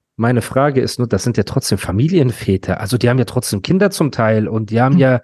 Meine 0.21 0.43
Frage 0.43 0.81
ist 0.81 0.99
nur, 0.99 1.07
das 1.07 1.23
sind 1.23 1.37
ja 1.37 1.43
trotzdem 1.43 1.79
Familienväter. 1.79 2.79
Also 2.79 2.99
die 2.99 3.09
haben 3.09 3.17
ja 3.17 3.25
trotzdem 3.25 3.63
Kinder 3.63 3.89
zum 3.89 4.11
Teil 4.11 4.47
und 4.47 4.69
die 4.69 4.79
haben 4.79 4.93
Hm. 4.93 4.99
ja, 4.99 5.21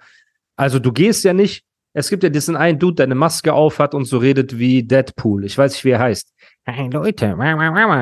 also 0.56 0.80
du 0.80 0.92
gehst 0.92 1.22
ja 1.22 1.32
nicht, 1.32 1.64
es 1.92 2.10
gibt 2.10 2.24
ja 2.24 2.30
diesen 2.30 2.56
einen 2.56 2.80
Dude, 2.80 2.96
der 2.96 3.04
eine 3.04 3.14
Maske 3.14 3.52
aufhat 3.52 3.94
und 3.94 4.06
so 4.06 4.18
redet 4.18 4.58
wie 4.58 4.82
Deadpool. 4.82 5.44
Ich 5.44 5.56
weiß 5.56 5.72
nicht, 5.72 5.84
wie 5.84 5.90
er 5.90 6.00
heißt. 6.00 6.34
Hey 6.64 6.90
Leute, 6.90 7.36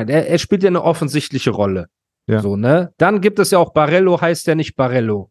der, 0.07 0.27
er 0.27 0.39
spielt 0.39 0.63
ja 0.63 0.69
eine 0.69 0.83
offensichtliche 0.83 1.51
Rolle. 1.51 1.89
Ja. 2.29 2.41
So, 2.41 2.57
ne? 2.57 2.95
Dann 2.97 3.21
gibt 3.21 3.39
es 3.41 3.51
ja 3.51 3.59
auch 3.59 3.75
Barello, 3.75 4.19
heißt 4.19 4.47
ja 4.47 4.55
nicht 4.55 4.75
Barello. 4.75 5.31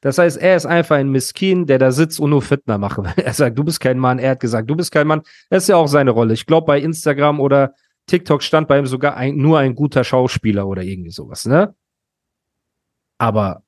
Das 0.00 0.16
heißt, 0.16 0.38
er 0.38 0.56
ist 0.56 0.64
einfach 0.64 0.96
ein 0.96 1.10
Miskin, 1.10 1.66
der 1.66 1.78
da 1.78 1.92
sitzt 1.92 2.20
und 2.20 2.30
nur 2.30 2.40
Fitner 2.40 2.78
macht. 2.78 2.98
Er 3.18 3.34
sagt, 3.34 3.58
du 3.58 3.64
bist 3.64 3.80
kein 3.80 3.98
Mann. 3.98 4.18
Er 4.18 4.30
hat 4.30 4.40
gesagt, 4.40 4.70
du 4.70 4.76
bist 4.76 4.90
kein 4.90 5.06
Mann. 5.06 5.20
Das 5.50 5.64
ist 5.64 5.68
ja 5.68 5.76
auch 5.76 5.88
seine 5.88 6.10
Rolle. 6.10 6.32
Ich 6.32 6.46
glaube, 6.46 6.66
bei 6.66 6.80
Instagram 6.80 7.38
oder 7.38 7.74
TikTok 8.06 8.42
stand 8.42 8.68
bei 8.68 8.78
ihm 8.78 8.86
sogar 8.86 9.16
ein, 9.16 9.36
nur 9.36 9.58
ein 9.58 9.74
guter 9.74 10.04
Schauspieler 10.04 10.66
oder 10.66 10.82
irgendwie 10.82 11.10
sowas, 11.10 11.44
ne? 11.46 11.74
Aber 13.18 13.62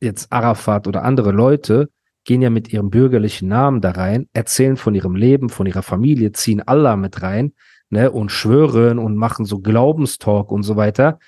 jetzt 0.00 0.30
Arafat 0.30 0.86
oder 0.86 1.04
andere 1.04 1.32
Leute 1.32 1.88
gehen 2.24 2.42
ja 2.42 2.50
mit 2.50 2.72
ihrem 2.72 2.90
bürgerlichen 2.90 3.48
Namen 3.48 3.80
da 3.80 3.92
rein, 3.92 4.28
erzählen 4.32 4.76
von 4.76 4.94
ihrem 4.94 5.16
Leben, 5.16 5.48
von 5.48 5.66
ihrer 5.66 5.82
Familie, 5.82 6.32
ziehen 6.32 6.60
Allah 6.60 6.96
mit 6.96 7.22
rein, 7.22 7.54
ne, 7.90 8.10
und 8.10 8.30
schwören 8.30 8.98
und 8.98 9.16
machen 9.16 9.44
so 9.44 9.58
Glaubenstalk 9.60 10.50
und 10.50 10.62
so 10.62 10.76
weiter. 10.76 11.18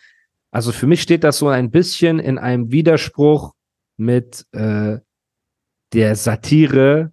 Also 0.51 0.71
für 0.71 0.87
mich 0.87 1.03
steht 1.03 1.25
das 1.25 1.39
so 1.39 1.49
ein 1.49 1.71
bisschen 1.71 2.19
in 2.19 2.39
einem 2.39 2.71
Widerspruch 2.71 3.55
mit 3.97 4.47
äh, 4.53 4.99
der 5.93 6.17
Satire, 6.17 7.13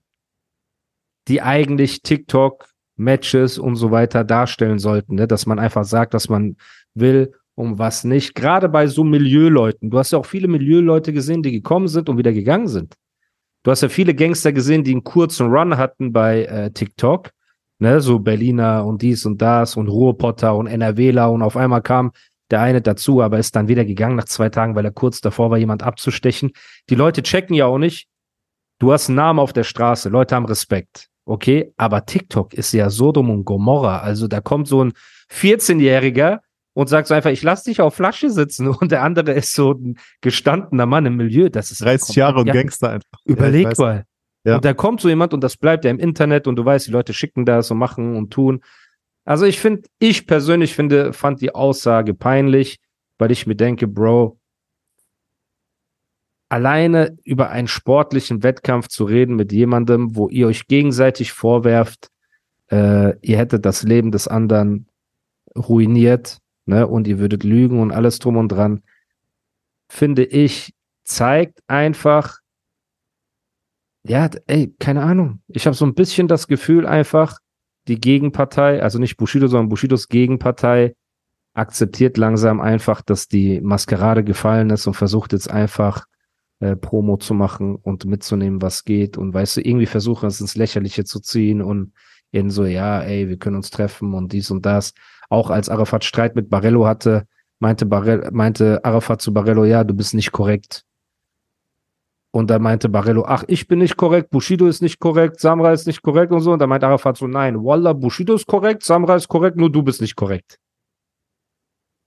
die 1.27 1.41
eigentlich 1.41 2.01
TikTok 2.01 2.70
Matches 3.01 3.57
und 3.57 3.75
so 3.75 3.91
weiter 3.91 4.23
darstellen 4.23 4.79
sollten, 4.79 5.15
ne? 5.15 5.27
dass 5.27 5.45
man 5.45 5.59
einfach 5.59 5.83
sagt, 5.83 6.13
dass 6.13 6.29
man 6.29 6.55
will, 6.93 7.33
um 7.55 7.79
was 7.79 8.03
nicht. 8.03 8.35
Gerade 8.35 8.69
bei 8.69 8.87
so 8.87 9.03
Milieuleuten. 9.03 9.89
Du 9.89 9.97
hast 9.97 10.11
ja 10.11 10.19
auch 10.19 10.25
viele 10.25 10.47
Milieuleute 10.47 11.13
gesehen, 11.13 11.43
die 11.43 11.51
gekommen 11.51 11.87
sind 11.87 12.09
und 12.09 12.17
wieder 12.17 12.33
gegangen 12.33 12.67
sind. 12.67 12.95
Du 13.63 13.71
hast 13.71 13.81
ja 13.81 13.89
viele 13.89 14.15
Gangster 14.15 14.51
gesehen, 14.53 14.83
die 14.83 14.91
einen 14.91 15.03
kurzen 15.03 15.47
Run 15.47 15.77
hatten 15.77 16.11
bei 16.11 16.45
äh, 16.45 16.71
TikTok, 16.71 17.29
ne, 17.79 18.01
so 18.01 18.19
Berliner 18.19 18.85
und 18.85 19.01
dies 19.01 19.25
und 19.25 19.41
das 19.41 19.77
und 19.77 19.87
Ruhrpotter 19.87 20.55
und 20.55 20.67
NRWler 20.67 21.31
und 21.31 21.43
auf 21.43 21.57
einmal 21.57 21.81
kam 21.81 22.11
der 22.49 22.61
eine 22.61 22.81
dazu, 22.81 23.21
aber 23.21 23.39
ist 23.39 23.55
dann 23.55 23.67
wieder 23.67 23.85
gegangen 23.85 24.15
nach 24.15 24.25
zwei 24.25 24.49
Tagen, 24.49 24.75
weil 24.75 24.85
er 24.85 24.91
kurz 24.91 25.21
davor 25.21 25.51
war, 25.51 25.57
jemand 25.57 25.83
abzustechen. 25.83 26.51
Die 26.89 26.95
Leute 26.95 27.23
checken 27.23 27.55
ja 27.55 27.65
auch 27.65 27.77
nicht. 27.77 28.07
Du 28.79 28.91
hast 28.91 29.09
einen 29.09 29.15
Namen 29.15 29.39
auf 29.39 29.53
der 29.53 29.63
Straße, 29.63 30.09
Leute 30.09 30.35
haben 30.35 30.45
Respekt. 30.45 31.10
Okay, 31.31 31.71
aber 31.77 32.05
TikTok 32.05 32.53
ist 32.53 32.73
ja 32.73 32.89
Sodom 32.89 33.29
und 33.29 33.45
Gomorra. 33.45 33.99
Also 33.99 34.27
da 34.27 34.41
kommt 34.41 34.67
so 34.67 34.83
ein 34.83 34.91
14-Jähriger 35.31 36.39
und 36.73 36.89
sagt 36.89 37.07
so 37.07 37.13
einfach, 37.13 37.29
ich 37.29 37.41
lass 37.41 37.63
dich 37.63 37.79
auf 37.79 37.95
Flasche 37.95 38.29
sitzen 38.29 38.67
und 38.79 38.91
der 38.91 39.01
andere 39.01 39.31
ist 39.31 39.53
so 39.53 39.71
ein 39.71 39.97
gestandener 40.19 40.85
Mann 40.85 41.05
im 41.05 41.15
Milieu. 41.15 41.47
Das 41.47 41.71
ist 41.71 41.83
30 41.83 42.17
Jahre 42.17 42.41
und 42.41 42.47
ja, 42.47 42.53
Gangster 42.53 42.89
einfach. 42.89 43.19
Überleg 43.23 43.63
Ja, 43.63 43.73
mal. 43.77 44.05
Ja. 44.43 44.55
Und 44.55 44.65
da 44.65 44.73
kommt 44.73 44.99
so 44.99 45.07
jemand 45.07 45.33
und 45.33 45.41
das 45.41 45.55
bleibt 45.55 45.85
ja 45.85 45.91
im 45.91 45.99
Internet 45.99 46.47
und 46.47 46.57
du 46.57 46.65
weißt, 46.65 46.87
die 46.87 46.91
Leute 46.91 47.13
schicken 47.13 47.45
das 47.45 47.71
und 47.71 47.77
machen 47.77 48.17
und 48.17 48.33
tun. 48.33 48.61
Also 49.23 49.45
ich 49.45 49.57
finde, 49.57 49.83
ich 49.99 50.27
persönlich 50.27 50.75
finde, 50.75 51.13
fand 51.13 51.39
die 51.39 51.55
Aussage 51.55 52.13
peinlich, 52.13 52.79
weil 53.19 53.31
ich 53.31 53.47
mir 53.47 53.55
denke, 53.55 53.87
Bro, 53.87 54.37
alleine 56.51 57.17
über 57.23 57.49
einen 57.49 57.69
sportlichen 57.69 58.43
Wettkampf 58.43 58.89
zu 58.89 59.05
reden 59.05 59.37
mit 59.37 59.53
jemandem, 59.53 60.17
wo 60.17 60.27
ihr 60.27 60.47
euch 60.47 60.67
gegenseitig 60.67 61.31
vorwerft, 61.31 62.09
äh, 62.69 63.17
ihr 63.21 63.37
hättet 63.37 63.65
das 63.65 63.83
Leben 63.83 64.11
des 64.11 64.27
anderen 64.27 64.87
ruiniert, 65.57 66.39
ne, 66.65 66.85
und 66.87 67.07
ihr 67.07 67.19
würdet 67.19 67.45
lügen 67.45 67.79
und 67.79 67.93
alles 67.93 68.19
drum 68.19 68.35
und 68.35 68.49
dran, 68.49 68.83
finde 69.87 70.25
ich, 70.25 70.73
zeigt 71.05 71.63
einfach, 71.67 72.39
ja, 74.03 74.29
ey, 74.47 74.75
keine 74.77 75.03
Ahnung. 75.03 75.41
Ich 75.47 75.67
habe 75.67 75.75
so 75.75 75.85
ein 75.85 75.93
bisschen 75.93 76.27
das 76.27 76.47
Gefühl 76.47 76.85
einfach, 76.85 77.39
die 77.87 78.01
Gegenpartei, 78.01 78.83
also 78.83 78.99
nicht 78.99 79.15
Bushido, 79.15 79.47
sondern 79.47 79.69
Bushidos 79.69 80.09
Gegenpartei, 80.09 80.95
akzeptiert 81.53 82.17
langsam 82.17 82.59
einfach, 82.59 83.01
dass 83.01 83.29
die 83.29 83.61
Maskerade 83.61 84.25
gefallen 84.25 84.69
ist 84.69 84.85
und 84.85 84.95
versucht 84.95 85.31
jetzt 85.31 85.49
einfach 85.49 86.05
äh, 86.61 86.75
Promo 86.75 87.17
zu 87.17 87.33
machen 87.33 87.75
und 87.75 88.05
mitzunehmen, 88.05 88.61
was 88.61 88.85
geht. 88.85 89.17
Und 89.17 89.33
weißt 89.33 89.57
du, 89.57 89.61
irgendwie 89.61 89.87
versuchen 89.87 90.27
es 90.27 90.39
ins 90.39 90.55
Lächerliche 90.55 91.03
zu 91.03 91.19
ziehen 91.19 91.61
und 91.61 91.93
in 92.31 92.49
so, 92.49 92.65
ja, 92.65 93.01
ey, 93.01 93.27
wir 93.27 93.37
können 93.37 93.57
uns 93.57 93.71
treffen 93.71 94.13
und 94.13 94.31
dies 94.31 94.51
und 94.51 94.65
das. 94.65 94.93
Auch 95.29 95.49
als 95.49 95.69
Arafat 95.69 96.03
Streit 96.05 96.35
mit 96.35 96.49
Barello 96.49 96.85
hatte, 96.85 97.25
meinte, 97.59 97.85
Barel 97.85 98.29
meinte 98.31 98.83
Arafat 98.85 99.21
zu 99.21 99.33
Barello, 99.33 99.65
ja, 99.65 99.83
du 99.83 99.93
bist 99.93 100.13
nicht 100.13 100.31
korrekt. 100.31 100.85
Und 102.33 102.49
dann 102.49 102.61
meinte 102.61 102.87
Barello, 102.87 103.25
ach, 103.25 103.43
ich 103.47 103.67
bin 103.67 103.79
nicht 103.79 103.97
korrekt, 103.97 104.29
Bushido 104.29 104.67
ist 104.67 104.81
nicht 104.81 104.99
korrekt, 104.99 105.41
Samra 105.41 105.73
ist 105.73 105.87
nicht 105.87 106.01
korrekt 106.01 106.31
und 106.31 106.39
so. 106.39 106.53
Und 106.53 106.59
dann 106.59 106.69
meinte 106.69 106.87
Arafat 106.87 107.17
so, 107.17 107.27
nein, 107.27 107.61
Wallah, 107.61 107.93
Bushido 107.93 108.35
ist 108.35 108.47
korrekt, 108.47 108.83
Samra 108.83 109.15
ist 109.15 109.27
korrekt, 109.27 109.57
nur 109.57 109.69
du 109.69 109.83
bist 109.83 109.99
nicht 109.99 110.15
korrekt. 110.15 110.57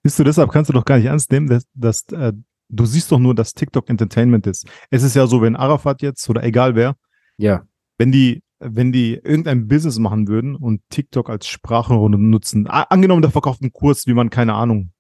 Siehst 0.03 0.19
du, 0.19 0.25
deshalb 0.25 0.51
kannst 0.51 0.71
du 0.71 0.73
doch 0.73 0.85
gar 0.85 0.97
nicht 0.97 1.07
ernst 1.07 1.31
nehmen, 1.31 1.49
dass, 1.49 1.65
dass 1.75 2.05
äh, 2.13 2.33
du 2.69 2.85
siehst 2.87 3.11
doch 3.13 3.19
nur, 3.19 3.35
dass 3.35 3.55
TikTok 3.55 3.89
Entertainment 3.91 4.47
ist. 4.47 4.67
Es 4.91 5.03
ist 5.03 5.15
ja 5.15 5.27
so, 5.27 5.43
wenn 5.43 5.57
Arafat 5.57 6.03
jetzt 6.03 6.29
oder 6.29 6.43
egal 6.45 6.75
wer, 6.75 6.97
Ja, 7.37 7.63
wenn 7.99 8.11
die, 8.13 8.43
wenn 8.61 8.93
die 8.93 9.15
irgendein 9.23 9.69
Business 9.69 9.99
machen 9.99 10.29
würden 10.29 10.57
und 10.57 10.81
TikTok 10.89 11.29
als 11.29 11.47
Sprachenrunde 11.47 12.19
nutzen, 12.19 12.67
angenommen, 12.67 13.23
der 13.23 13.31
verkauft 13.31 13.63
einen 13.63 13.73
Kurs, 13.73 14.07
wie 14.07 14.15
man, 14.15 14.31
keine 14.31 14.55
Ahnung, 14.55 14.91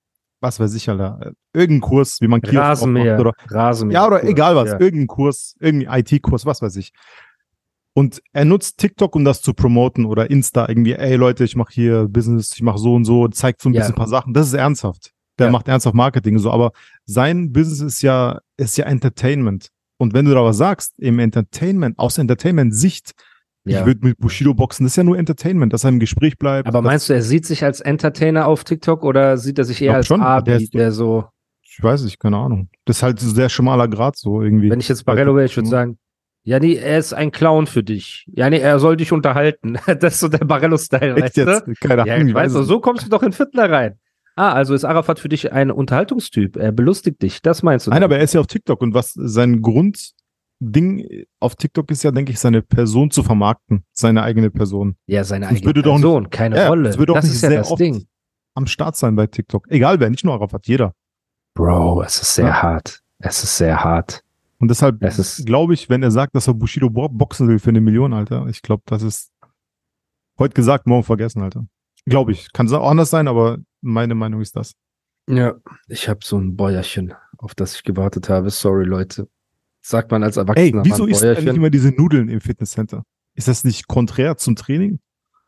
was 0.40 0.60
weiß 0.60 0.74
ich, 0.74 0.90
Alter, 0.90 1.32
irgendeinen 1.54 1.80
Kurs, 1.80 2.20
wie 2.20 2.28
man 2.28 2.42
Kiosk 2.42 2.56
Rasenmäher, 2.58 3.18
oder 3.18 3.32
Rasenmäher. 3.48 4.00
Ja, 4.00 4.06
oder 4.06 4.24
egal 4.24 4.54
was, 4.56 4.70
Ja. 4.72 4.80
irgendein 4.80 5.06
Kurs, 5.06 5.56
irgendein 5.60 6.00
IT-Kurs, 6.00 6.44
was 6.44 6.60
weiß 6.60 6.76
ich. 6.76 6.92
Und 7.96 8.20
er 8.32 8.44
nutzt 8.44 8.78
TikTok, 8.78 9.14
um 9.14 9.24
das 9.24 9.40
zu 9.40 9.54
promoten 9.54 10.04
oder 10.04 10.28
Insta 10.28 10.68
irgendwie, 10.68 10.92
ey 10.94 11.14
Leute, 11.16 11.44
ich 11.44 11.54
mache 11.56 11.72
hier 11.72 12.08
Business, 12.08 12.52
ich 12.54 12.60
mache 12.62 12.78
so 12.78 12.92
und 12.94 13.04
so, 13.04 13.28
zeigt 13.28 13.62
so 13.62 13.70
ein 13.70 13.74
Ja. 13.74 13.80
bisschen 13.80 13.94
ein 13.94 13.96
paar 13.96 14.08
Sachen. 14.08 14.34
Das 14.34 14.48
ist 14.48 14.52
ernsthaft. 14.54 15.13
Der 15.38 15.46
Ja. 15.46 15.52
macht 15.52 15.68
ernsthaft 15.68 15.94
Marketing 15.96 16.38
so, 16.38 16.50
aber 16.50 16.72
sein 17.06 17.52
Business 17.52 17.80
ist 17.80 18.02
ja, 18.02 18.40
ist 18.56 18.76
ja 18.76 18.84
Entertainment. 18.86 19.68
Und 19.98 20.12
wenn 20.14 20.24
du 20.24 20.32
da 20.34 20.44
was 20.44 20.56
sagst, 20.56 20.98
im 20.98 21.18
Entertainment, 21.18 21.98
aus 21.98 22.18
Entertainment-Sicht, 22.18 23.12
Ja. 23.64 23.80
ich 23.80 23.86
würde 23.86 24.00
mit 24.06 24.18
Bushido 24.18 24.52
boxen, 24.54 24.84
das 24.84 24.92
ist 24.92 24.96
ja 24.96 25.04
nur 25.04 25.18
Entertainment, 25.18 25.72
dass 25.72 25.84
er 25.84 25.88
im 25.90 25.98
Gespräch 26.00 26.36
bleibt. 26.38 26.68
Aber 26.68 26.82
meinst 26.82 27.08
du, 27.08 27.14
er 27.14 27.22
sieht 27.22 27.46
sich 27.46 27.64
als 27.64 27.80
Entertainer 27.80 28.46
auf 28.46 28.64
TikTok 28.64 29.02
oder 29.04 29.36
sieht 29.38 29.58
er 29.58 29.64
sich 29.64 29.80
eher 29.82 29.94
als 29.94 30.06
schon, 30.06 30.20
Abi, 30.20 30.68
der 30.68 30.68
der, 30.72 30.92
so, 30.92 31.24
Ich 31.62 31.82
weiß 31.82 32.04
nicht, 32.04 32.20
keine 32.20 32.36
Ahnung. 32.36 32.68
Das 32.84 32.98
ist 32.98 33.02
halt 33.02 33.20
ein 33.22 33.34
sehr 33.34 33.48
schmaler 33.48 33.88
Grad 33.88 34.16
so 34.16 34.42
irgendwie. 34.42 34.70
wenn 34.70 34.80
ich 34.80 34.88
jetzt 34.88 35.04
Barello 35.04 35.34
wäre, 35.34 35.46
ich 35.46 35.56
würde 35.56 35.68
sagen, 35.68 35.98
ja, 36.46 36.60
nee, 36.60 36.74
er 36.74 36.98
ist 36.98 37.14
ein 37.14 37.30
Clown 37.32 37.66
für 37.66 37.82
dich. 37.82 38.26
Ja, 38.34 38.50
nee, 38.50 38.58
er 38.58 38.78
soll 38.78 38.96
dich 38.98 39.12
unterhalten. 39.12 39.78
Das 39.98 40.14
ist 40.14 40.20
so 40.20 40.28
der 40.28 40.44
Barello-Style, 40.44 41.16
weißt 41.20 41.36
du? 41.38 41.74
Keine 41.80 42.06
Ja, 42.06 42.14
Ahnung, 42.16 42.28
ich 42.28 42.34
weiß 42.34 42.44
weißt 42.46 42.54
du, 42.56 42.60
es 42.60 42.66
so 42.66 42.80
kommst 42.80 43.06
du 43.06 43.08
doch 43.10 43.22
in 43.22 43.32
Fitner 43.32 43.70
rein. 43.70 43.98
Ah, 44.36 44.52
also 44.52 44.74
ist 44.74 44.84
Arafat 44.84 45.20
für 45.20 45.28
dich 45.28 45.52
ein 45.52 45.70
Unterhaltungstyp. 45.70 46.56
Er 46.56 46.72
belustigt 46.72 47.22
dich. 47.22 47.40
Das 47.42 47.62
meinst 47.62 47.86
du? 47.86 47.90
Nein, 47.90 48.02
aber 48.02 48.16
er 48.18 48.24
ist 48.24 48.34
ja 48.34 48.40
auf 48.40 48.48
TikTok 48.48 48.80
und 48.82 48.92
was 48.94 49.12
sein 49.14 49.62
Grundding 49.62 51.24
auf 51.40 51.54
TikTok 51.56 51.90
ist 51.90 52.02
ja, 52.02 52.10
denke 52.10 52.32
ich, 52.32 52.40
seine 52.40 52.62
Person 52.62 53.10
zu 53.10 53.22
vermarkten, 53.22 53.84
seine 53.92 54.22
eigene 54.22 54.50
Person. 54.50 54.96
ja, 55.06 55.22
seine 55.24 55.48
eigene 55.48 55.64
würde 55.66 55.82
doch 55.82 55.92
nicht- 55.94 56.02
Person, 56.02 56.30
keine 56.30 56.56
Ja, 56.56 56.68
Rolle. 56.68 56.88
das 56.88 56.98
würde 56.98 57.12
das 57.12 57.24
nicht 57.24 57.34
ist 57.34 57.42
ja 57.42 57.48
sehr 57.50 57.58
das 57.60 57.74
Ding. 57.76 58.06
Am 58.56 58.66
Start 58.66 58.96
sein 58.96 59.16
bei 59.16 59.26
TikTok. 59.26 59.66
Egal 59.70 60.00
wer, 60.00 60.10
nicht 60.10 60.24
nur 60.24 60.34
Arafat, 60.34 60.66
jeder. 60.66 60.94
Bro, 61.54 62.02
es 62.02 62.20
ist 62.20 62.34
sehr 62.34 62.46
Ja. 62.46 62.62
hart. 62.62 63.00
Es 63.18 63.42
ist 63.44 63.56
sehr 63.56 63.82
hart. 63.84 64.22
Und 64.58 64.68
deshalb 64.68 64.98
glaube 65.44 65.74
ich, 65.74 65.88
wenn 65.90 66.02
er 66.02 66.10
sagt, 66.10 66.34
dass 66.34 66.46
er 66.48 66.54
Bushido 66.54 66.88
bo 66.90 67.08
boxen 67.08 67.48
will 67.48 67.58
für 67.58 67.70
eine 67.70 67.80
Million, 67.80 68.12
Alter, 68.12 68.46
ich 68.48 68.62
glaube, 68.62 68.82
das 68.86 69.02
ist 69.02 69.30
heute 70.38 70.54
gesagt, 70.54 70.86
morgen 70.86 71.04
vergessen, 71.04 71.42
Alter. 71.42 71.66
Glaube 72.06 72.32
ich. 72.32 72.52
Kann 72.52 72.70
auch 72.72 72.90
anders 72.90 73.10
sein, 73.10 73.28
aber 73.28 73.58
meine 73.80 74.14
Meinung 74.14 74.40
ist 74.40 74.56
das. 74.56 74.74
Ja, 75.28 75.54
ich 75.88 76.08
habe 76.08 76.20
so 76.22 76.38
ein 76.38 76.56
Bäuerchen, 76.56 77.14
auf 77.38 77.54
das 77.54 77.76
ich 77.76 77.82
gewartet 77.82 78.28
habe. 78.28 78.50
Sorry, 78.50 78.84
Leute. 78.84 79.28
Sagt 79.80 80.10
man 80.10 80.22
als 80.22 80.36
Erwachsener. 80.36 80.80
Ey, 80.80 80.84
wieso 80.84 81.06
isst 81.06 81.22
Bäuerchen? 81.22 81.56
immer 81.56 81.70
diese 81.70 81.90
Nudeln 81.90 82.28
im 82.28 82.40
Fitnesscenter? 82.40 83.04
Ist 83.34 83.48
das 83.48 83.64
nicht 83.64 83.88
konträr 83.88 84.36
zum 84.36 84.56
Training? 84.56 85.00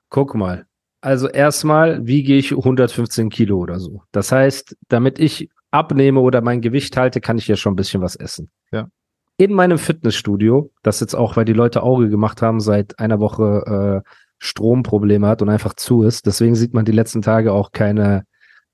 Guck 0.09 0.35
mal. 0.35 0.67
Also 1.01 1.29
erstmal 1.29 2.07
wiege 2.07 2.35
ich 2.35 2.53
115 2.53 3.29
Kilo 3.29 3.59
oder 3.59 3.79
so. 3.79 4.03
Das 4.13 4.33
heißt, 4.33 4.77
damit 4.89 5.19
ich 5.19 5.51
abnehme 5.71 6.21
oder 6.21 6.41
mein 6.41 6.63
Gewicht 6.63 6.97
halte, 6.97 7.21
kann 7.21 7.39
ich 7.39 7.49
ja 7.49 7.57
schon 7.57 7.75
ein 7.75 7.77
bisschen 7.77 8.01
was 8.01 8.17
essen. 8.17 8.51
Ja. 8.73 8.89
In 9.37 9.53
meinem 9.53 9.79
Fitnessstudio, 9.79 10.73
das 10.83 11.01
jetzt 11.01 11.15
auch, 11.15 11.37
weil 11.37 11.45
die 11.45 11.53
Leute 11.53 11.83
Auge 11.83 12.09
gemacht 12.09 12.41
haben, 12.41 12.61
seit 12.61 12.99
einer 12.99 13.21
Woche 13.21 14.03
äh, 14.05 14.11
Stromprobleme 14.38 15.26
hat 15.26 15.43
und 15.43 15.49
einfach 15.49 15.75
zu 15.75 16.02
ist. 16.02 16.26
Deswegen 16.26 16.55
sieht 16.55 16.75
man 16.75 16.85
die 16.85 16.93
letzten 16.93 17.23
Tage 17.23 17.52
auch 17.52 17.73
keine 17.73 18.25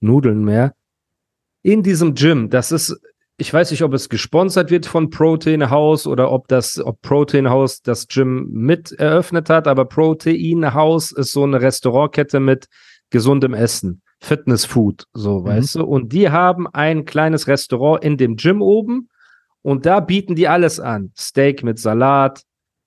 Nudeln 0.01 0.45
mehr. 0.45 0.73
In 1.63 1.83
diesem 1.83 2.15
Gym, 2.15 2.51
das 2.51 2.73
ist, 2.73 3.01
ich 3.37 3.53
weiß 3.53 3.71
nicht, 3.71 3.83
ob 3.85 3.95
es 3.95 4.09
gesponsert 4.09 4.71
wird 4.71 4.87
von 4.87 5.11
Protein 5.11 5.71
House 5.71 6.07
oder 6.07 6.33
ob 6.33 6.49
das, 6.49 6.81
ob 6.85 7.01
Protein 7.03 7.49
House 7.49 7.83
das 7.83 8.09
Gym 8.09 8.49
mit 8.51 8.93
eröffnet 8.93 9.49
hat, 9.49 9.69
aber 9.69 9.85
Protein 9.85 10.75
House 10.75 11.13
ist 11.13 11.33
so 11.33 11.45
eine 11.45 11.61
Restaurantkette 11.61 12.41
mit 12.41 12.67
gesundem 13.11 13.55
Essen, 13.55 14.03
Fitness 14.21 14.65
Food, 14.65 15.05
so, 15.13 15.41
Mhm. 15.41 15.45
weißt 15.45 15.75
du? 15.77 15.85
Und 15.85 16.13
die 16.13 16.31
haben 16.31 16.67
ein 16.67 17.05
kleines 17.05 17.47
Restaurant 17.47 18.03
in 18.03 18.17
dem 18.17 18.37
Gym 18.37 18.61
oben 18.61 19.09
und 19.63 19.87
da 19.87 20.01
bieten 20.01 20.35
die 20.35 20.49
alles 20.49 20.81
an. 20.81 21.13
Steak 21.17 21.63
mit 21.63 21.79
Salat, 21.79 22.43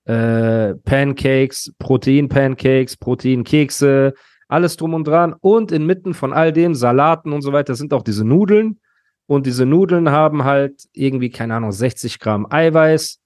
äh, 0.06 0.74
Pancakes, 0.74 1.72
Protein-Pancakes, 1.78 2.96
Proteinkekse, 2.96 4.14
alles 4.48 4.76
drum 4.76 4.94
und 4.94 5.06
dran. 5.06 5.34
Und 5.40 5.72
inmitten 5.72 6.14
von 6.14 6.32
all 6.32 6.52
dem, 6.52 6.74
Salaten 6.74 7.32
und 7.32 7.42
so 7.42 7.52
weiter, 7.52 7.74
sind 7.74 7.92
auch 7.92 8.02
diese 8.02 8.24
Nudeln. 8.24 8.80
Und 9.26 9.46
diese 9.46 9.66
Nudeln 9.66 10.10
haben 10.10 10.44
halt 10.44 10.84
irgendwie, 10.92 11.30
keine 11.30 11.56
Ahnung, 11.56 11.72
60 11.72 12.20
Gramm 12.20 12.46
Eiweiß, 12.48 13.18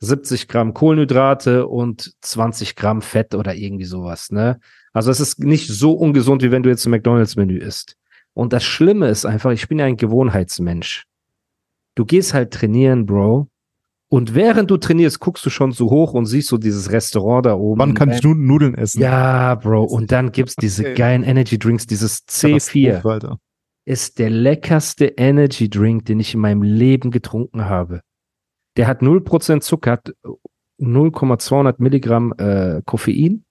70 0.00 0.48
Gramm 0.48 0.72
Kohlenhydrate 0.72 1.66
und 1.66 2.14
20 2.22 2.76
Gramm 2.76 3.02
Fett 3.02 3.34
oder 3.34 3.54
irgendwie 3.54 3.84
sowas, 3.84 4.30
ne? 4.30 4.58
Also 4.92 5.10
es 5.10 5.20
ist 5.20 5.40
nicht 5.40 5.68
so 5.68 5.92
ungesund, 5.92 6.42
wie 6.42 6.50
wenn 6.50 6.62
du 6.62 6.70
jetzt 6.70 6.86
ein 6.86 6.90
McDonalds-Menü 6.90 7.58
isst. 7.58 7.96
Und 8.32 8.52
das 8.52 8.64
Schlimme 8.64 9.08
ist 9.08 9.26
einfach, 9.26 9.50
ich 9.50 9.68
bin 9.68 9.78
ja 9.78 9.84
ein 9.84 9.96
Gewohnheitsmensch. 9.96 11.04
Du 11.94 12.04
gehst 12.04 12.32
halt 12.32 12.52
trainieren, 12.52 13.04
Bro. 13.04 13.48
Und 14.10 14.34
während 14.34 14.70
du 14.70 14.78
trainierst, 14.78 15.20
guckst 15.20 15.44
du 15.44 15.50
schon 15.50 15.72
so 15.72 15.90
hoch 15.90 16.14
und 16.14 16.24
siehst 16.26 16.48
so 16.48 16.56
dieses 16.56 16.90
Restaurant 16.90 17.44
da 17.44 17.54
oben. 17.54 17.78
Wann 17.78 17.94
kann 17.94 18.10
ich 18.10 18.22
Nudeln 18.22 18.74
essen? 18.74 19.02
Ja, 19.02 19.54
Bro. 19.56 19.84
Und 19.84 20.10
dann 20.12 20.32
gibt's 20.32 20.56
diese 20.56 20.82
Okay. 20.82 20.94
geilen 20.94 21.22
Energy 21.24 21.58
Drinks, 21.58 21.86
dieses 21.86 22.26
C4 22.26 22.52
Katastrophe, 22.92 23.10
Alter. 23.10 23.38
ist 23.84 24.18
der 24.18 24.30
leckerste 24.30 25.06
Energy 25.06 25.68
Drink, 25.68 26.06
den 26.06 26.20
ich 26.20 26.32
in 26.32 26.40
meinem 26.40 26.62
Leben 26.62 27.10
getrunken 27.10 27.66
habe. 27.66 28.00
Der 28.78 28.86
hat 28.86 29.02
0% 29.02 29.60
Zucker, 29.60 29.92
hat 29.92 30.14
0,200 30.78 31.78
Milligramm 31.80 32.32
äh, 32.38 32.80
Koffein. 32.86 33.44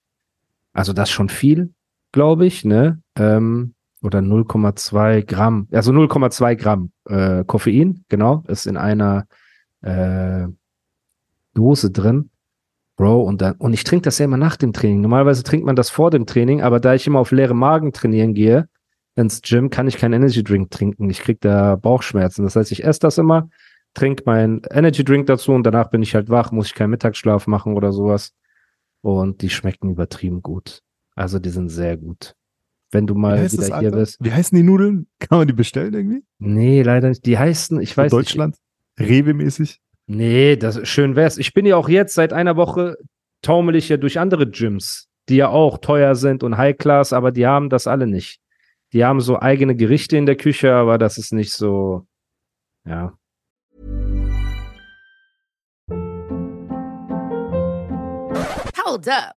Also 0.73 0.93
das 0.93 1.09
ist 1.09 1.13
schon 1.13 1.29
viel, 1.29 1.73
glaube 2.11 2.45
ich, 2.45 2.65
ne? 2.65 3.01
Ähm, 3.17 3.73
oder 4.03 4.19
0,2 4.19 5.23
Gramm, 5.23 5.67
also 5.71 5.91
0,2 5.91 6.55
Gramm 6.55 6.91
äh, 7.09 7.43
Koffein, 7.45 8.05
genau, 8.09 8.43
ist 8.47 8.67
in 8.67 8.77
einer 8.77 9.25
äh, 9.81 10.47
Dose 11.53 11.91
drin. 11.91 12.29
Bro, 12.95 13.23
und 13.23 13.41
dann, 13.41 13.53
und 13.57 13.73
ich 13.73 13.83
trinke 13.83 14.03
das 14.03 14.17
ja 14.17 14.25
immer 14.25 14.37
nach 14.37 14.55
dem 14.55 14.73
Training. 14.73 15.01
Normalerweise 15.01 15.43
trinkt 15.43 15.65
man 15.65 15.75
das 15.75 15.91
vor 15.91 16.09
dem 16.09 16.25
Training, 16.25 16.61
aber 16.61 16.79
da 16.79 16.95
ich 16.95 17.05
immer 17.05 17.19
auf 17.19 17.31
leere 17.31 17.53
Magen 17.53 17.93
trainieren 17.93 18.33
gehe, 18.33 18.67
ins 19.15 19.41
Gym 19.41 19.69
kann 19.69 19.87
ich 19.87 19.97
keinen 19.97 20.13
Energy 20.13 20.43
Drink 20.43 20.71
trinken. 20.71 21.09
Ich 21.09 21.19
krieg 21.19 21.39
da 21.41 21.75
Bauchschmerzen. 21.75 22.43
Das 22.43 22.55
heißt, 22.55 22.71
ich 22.71 22.83
esse 22.83 22.99
das 22.99 23.17
immer, 23.17 23.49
trinke 23.93 24.23
meinen 24.25 24.61
Energy 24.71 25.03
Drink 25.03 25.27
dazu 25.27 25.51
und 25.51 25.63
danach 25.63 25.89
bin 25.89 26.01
ich 26.01 26.15
halt 26.15 26.29
wach, 26.29 26.51
muss 26.51 26.67
ich 26.67 26.73
keinen 26.73 26.91
Mittagsschlaf 26.91 27.45
machen 27.47 27.75
oder 27.75 27.91
sowas. 27.91 28.33
Und 29.01 29.41
die 29.41 29.49
schmecken 29.49 29.91
übertrieben 29.91 30.41
gut. 30.41 30.81
Also 31.15 31.39
die 31.39 31.49
sind 31.49 31.69
sehr 31.69 31.97
gut. 31.97 32.35
Wenn 32.91 33.05
du 33.05 33.15
mal 33.15 33.51
wieder 33.51 33.65
hier 33.65 33.75
Alter? 33.75 33.97
bist. 33.97 34.17
Wie 34.21 34.31
heißen 34.31 34.55
die 34.55 34.63
Nudeln? 34.63 35.07
Kann 35.19 35.39
man 35.39 35.47
die 35.47 35.53
bestellen 35.53 35.93
irgendwie? 35.93 36.23
Nee, 36.39 36.81
leider 36.83 37.09
nicht. 37.09 37.25
Die 37.25 37.37
heißen, 37.37 37.81
ich 37.81 37.93
Für 37.93 38.01
weiß 38.01 38.11
nicht. 38.11 38.19
Deutschland? 38.19 38.57
Rewe-mäßig? 38.99 39.79
Nee, 40.07 40.55
das 40.55 40.87
schön 40.87 41.15
wär's. 41.15 41.37
Ich 41.37 41.53
bin 41.53 41.65
ja 41.65 41.75
auch 41.75 41.89
jetzt 41.89 42.13
seit 42.13 42.33
einer 42.33 42.55
Woche 42.55 42.97
taumel 43.41 43.75
ich 43.75 43.89
ja 43.89 43.97
durch 43.97 44.19
andere 44.19 44.47
Gyms, 44.47 45.09
die 45.29 45.35
ja 45.37 45.49
auch 45.49 45.77
teuer 45.77 46.15
sind 46.15 46.43
und 46.43 46.57
High 46.57 46.77
Class, 46.77 47.13
aber 47.13 47.31
die 47.31 47.45
haben 47.45 47.69
das 47.69 47.87
alle 47.87 48.07
nicht. 48.07 48.39
Die 48.93 49.03
haben 49.03 49.21
so 49.21 49.39
eigene 49.39 49.75
Gerichte 49.75 50.17
in 50.17 50.25
der 50.25 50.37
Küche, 50.37 50.73
aber 50.73 50.97
das 50.97 51.17
ist 51.17 51.33
nicht 51.33 51.51
so, 51.51 52.07
ja. 52.85 53.17
Hold 58.85 59.07
up. 59.09 59.36